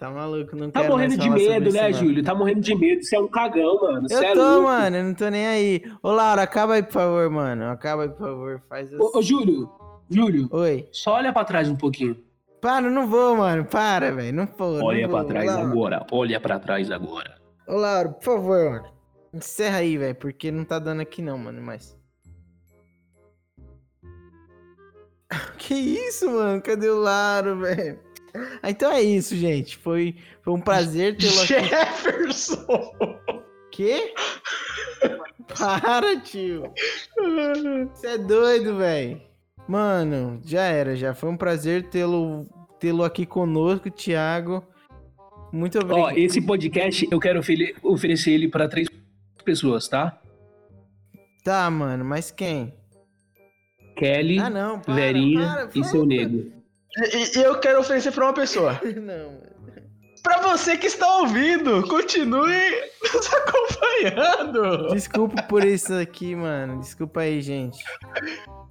Tá 0.00 0.10
maluco, 0.10 0.56
não 0.56 0.70
Tá 0.70 0.82
morrendo 0.84 1.14
de 1.18 1.28
medo, 1.28 1.70
né, 1.70 1.90
isso, 1.90 2.00
não. 2.02 2.08
Júlio? 2.08 2.24
Tá 2.24 2.34
morrendo 2.34 2.60
de 2.62 2.74
medo. 2.74 3.02
Você 3.04 3.16
é 3.16 3.20
um 3.20 3.28
cagão, 3.28 3.78
mano. 3.82 4.08
Você 4.08 4.14
Eu 4.14 4.22
é 4.22 4.32
tô, 4.32 4.40
louco. 4.42 4.62
mano, 4.62 4.96
eu 4.96 5.04
não 5.04 5.12
tô 5.14 5.28
nem 5.28 5.46
aí. 5.46 5.82
Ô, 6.02 6.10
Laura, 6.10 6.40
acaba 6.42 6.72
aí, 6.74 6.82
por 6.82 6.92
favor, 6.92 7.28
mano. 7.28 7.64
Acaba 7.66 8.04
aí, 8.04 8.08
por 8.08 8.18
favor. 8.18 8.62
Faz 8.66 8.90
Ô, 8.94 8.96
ô, 9.04 9.08
assim. 9.18 9.22
Júlio, 9.22 9.70
Júlio, 10.08 10.48
Oi. 10.52 10.88
só 10.90 11.12
olha 11.16 11.34
pra 11.34 11.44
trás 11.44 11.68
um 11.68 11.76
pouquinho. 11.76 12.16
Para, 12.62 12.88
não 12.88 13.06
vou, 13.06 13.36
mano. 13.36 13.66
Para, 13.66 14.10
velho. 14.10 14.34
Não 14.34 14.46
vou. 14.56 14.78
não 14.78 14.86
Olha 14.86 15.06
vou. 15.06 15.18
pra 15.18 15.28
trás 15.28 15.46
Ô, 15.50 15.52
Laura. 15.52 15.68
agora. 15.70 16.06
Olha 16.10 16.40
pra 16.40 16.58
trás 16.58 16.90
agora. 16.90 17.34
Ô, 17.68 17.76
Laura, 17.76 18.08
por 18.08 18.22
favor, 18.24 18.70
mano. 18.70 18.88
Encerra 19.34 19.76
aí, 19.78 19.98
velho, 19.98 20.14
porque 20.14 20.50
não 20.50 20.64
tá 20.64 20.78
dando 20.78 21.02
aqui 21.02 21.20
não, 21.20 21.36
mano, 21.36 21.60
mais. 21.60 21.94
Que 25.58 25.74
isso, 25.74 26.28
mano? 26.30 26.60
Cadê 26.62 26.88
o 26.88 26.98
Laro, 26.98 27.58
velho? 27.58 27.98
Então 28.64 28.92
é 28.92 29.02
isso, 29.02 29.34
gente. 29.36 29.76
Foi, 29.78 30.16
foi 30.42 30.52
um 30.52 30.60
prazer 30.60 31.16
tê-lo 31.16 31.40
aqui. 31.40 31.46
Jefferson! 31.46 32.92
Quê? 33.72 34.12
Para, 35.58 36.20
tio. 36.20 36.72
Você 37.92 38.06
é 38.08 38.18
doido, 38.18 38.76
velho. 38.76 39.20
Mano, 39.68 40.40
já 40.44 40.62
era, 40.62 40.94
já. 40.96 41.14
Foi 41.14 41.28
um 41.30 41.36
prazer 41.36 41.88
tê-lo 41.90 42.46
tê-lo 42.78 43.04
aqui 43.04 43.26
conosco, 43.26 43.90
Thiago. 43.90 44.64
Muito 45.52 45.78
Ó, 45.78 45.82
obrigado. 45.82 46.18
esse 46.18 46.40
podcast 46.40 47.06
eu 47.10 47.18
quero 47.20 47.40
oferecer 47.82 48.30
ele 48.32 48.48
pra 48.48 48.68
três 48.68 48.88
pessoas, 49.44 49.86
tá? 49.88 50.18
Tá, 51.44 51.68
mano, 51.70 52.04
mas 52.04 52.30
quem? 52.30 52.74
Kelly, 53.96 54.38
Ah, 54.38 54.48
não, 54.50 54.78
para, 54.80 54.94
Verinha 54.94 55.40
para, 55.46 55.64
e 55.74 55.80
para. 55.80 55.84
seu 55.84 56.06
nego. 56.06 56.59
E, 56.98 57.38
e 57.38 57.42
eu 57.42 57.58
quero 57.60 57.80
oferecer 57.80 58.12
pra 58.12 58.26
uma 58.26 58.34
pessoa. 58.34 58.80
Não, 58.82 59.32
mano. 59.32 59.60
Pra 60.22 60.38
você 60.42 60.76
que 60.76 60.86
está 60.86 61.16
ouvindo, 61.18 61.82
continue 61.88 62.70
nos 63.00 63.26
acompanhando. 63.32 64.88
Desculpa 64.88 65.42
por 65.44 65.64
isso 65.64 65.94
aqui, 65.94 66.36
mano. 66.36 66.78
Desculpa 66.80 67.20
aí, 67.20 67.40
gente. 67.40 67.82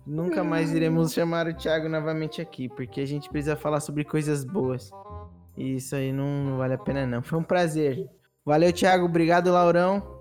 Nunca 0.05 0.43
mais 0.43 0.71
iremos 0.71 1.11
chamar 1.11 1.47
o 1.47 1.53
Thiago 1.53 1.89
novamente 1.89 2.39
aqui, 2.39 2.69
porque 2.69 3.01
a 3.01 3.05
gente 3.07 3.29
precisa 3.29 3.55
falar 3.55 3.79
sobre 3.79 4.03
coisas 4.03 4.43
boas. 4.43 4.91
E 5.57 5.75
isso 5.77 5.95
aí 5.95 6.13
não, 6.13 6.43
não 6.43 6.57
vale 6.57 6.75
a 6.75 6.77
pena, 6.77 7.07
não. 7.07 7.23
Foi 7.23 7.39
um 7.39 7.43
prazer. 7.43 8.07
Valeu, 8.45 8.71
Thiago. 8.71 9.05
Obrigado, 9.05 9.51
Laurão. 9.51 10.19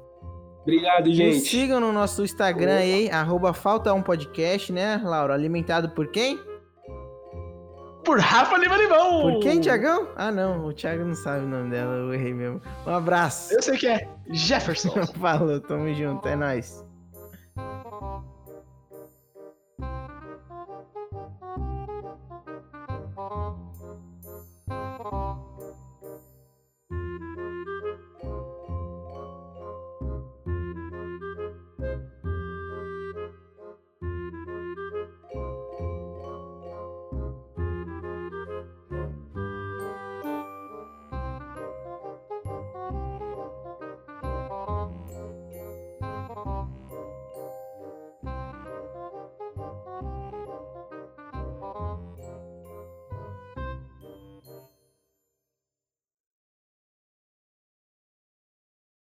Obrigado, 0.63 1.07
Nos 1.07 1.17
gente. 1.17 1.41
sigam 1.41 1.81
no 1.81 1.93
nosso 1.93 2.23
Instagram 2.23 2.77
aí, 2.77 3.11
arroba 3.11 3.55
falta 3.55 3.93
um 3.95 4.03
podcast, 4.03 4.71
né, 4.71 5.01
Laura? 5.03 5.33
Alimentado 5.33 5.91
por 5.91 6.09
quem? 6.09 6.39
Por 8.05 8.21
Rafa 8.21 8.57
Lima 8.57 8.77
Limão. 8.77 9.23
Por 9.23 9.41
quem, 9.41 9.61
Thiagão? 9.61 10.09
Ah, 10.17 10.31
não. 10.31 10.67
O 10.67 10.73
Thiago 10.73 11.05
não 11.05 11.15
sabe 11.15 11.45
o 11.45 11.49
nome 11.49 11.71
dela. 11.71 11.95
Eu 11.95 12.15
errei 12.15 12.33
mesmo. 12.33 12.61
Um 12.87 12.95
abraço. 12.95 13.53
Eu 13.53 13.63
sei 13.63 13.77
que 13.77 13.87
é 13.87 14.09
Jefferson. 14.31 14.91
Falou, 15.21 15.61
tamo 15.61 15.93
junto. 15.95 16.27
É 16.27 16.37
nóis. 16.37 16.85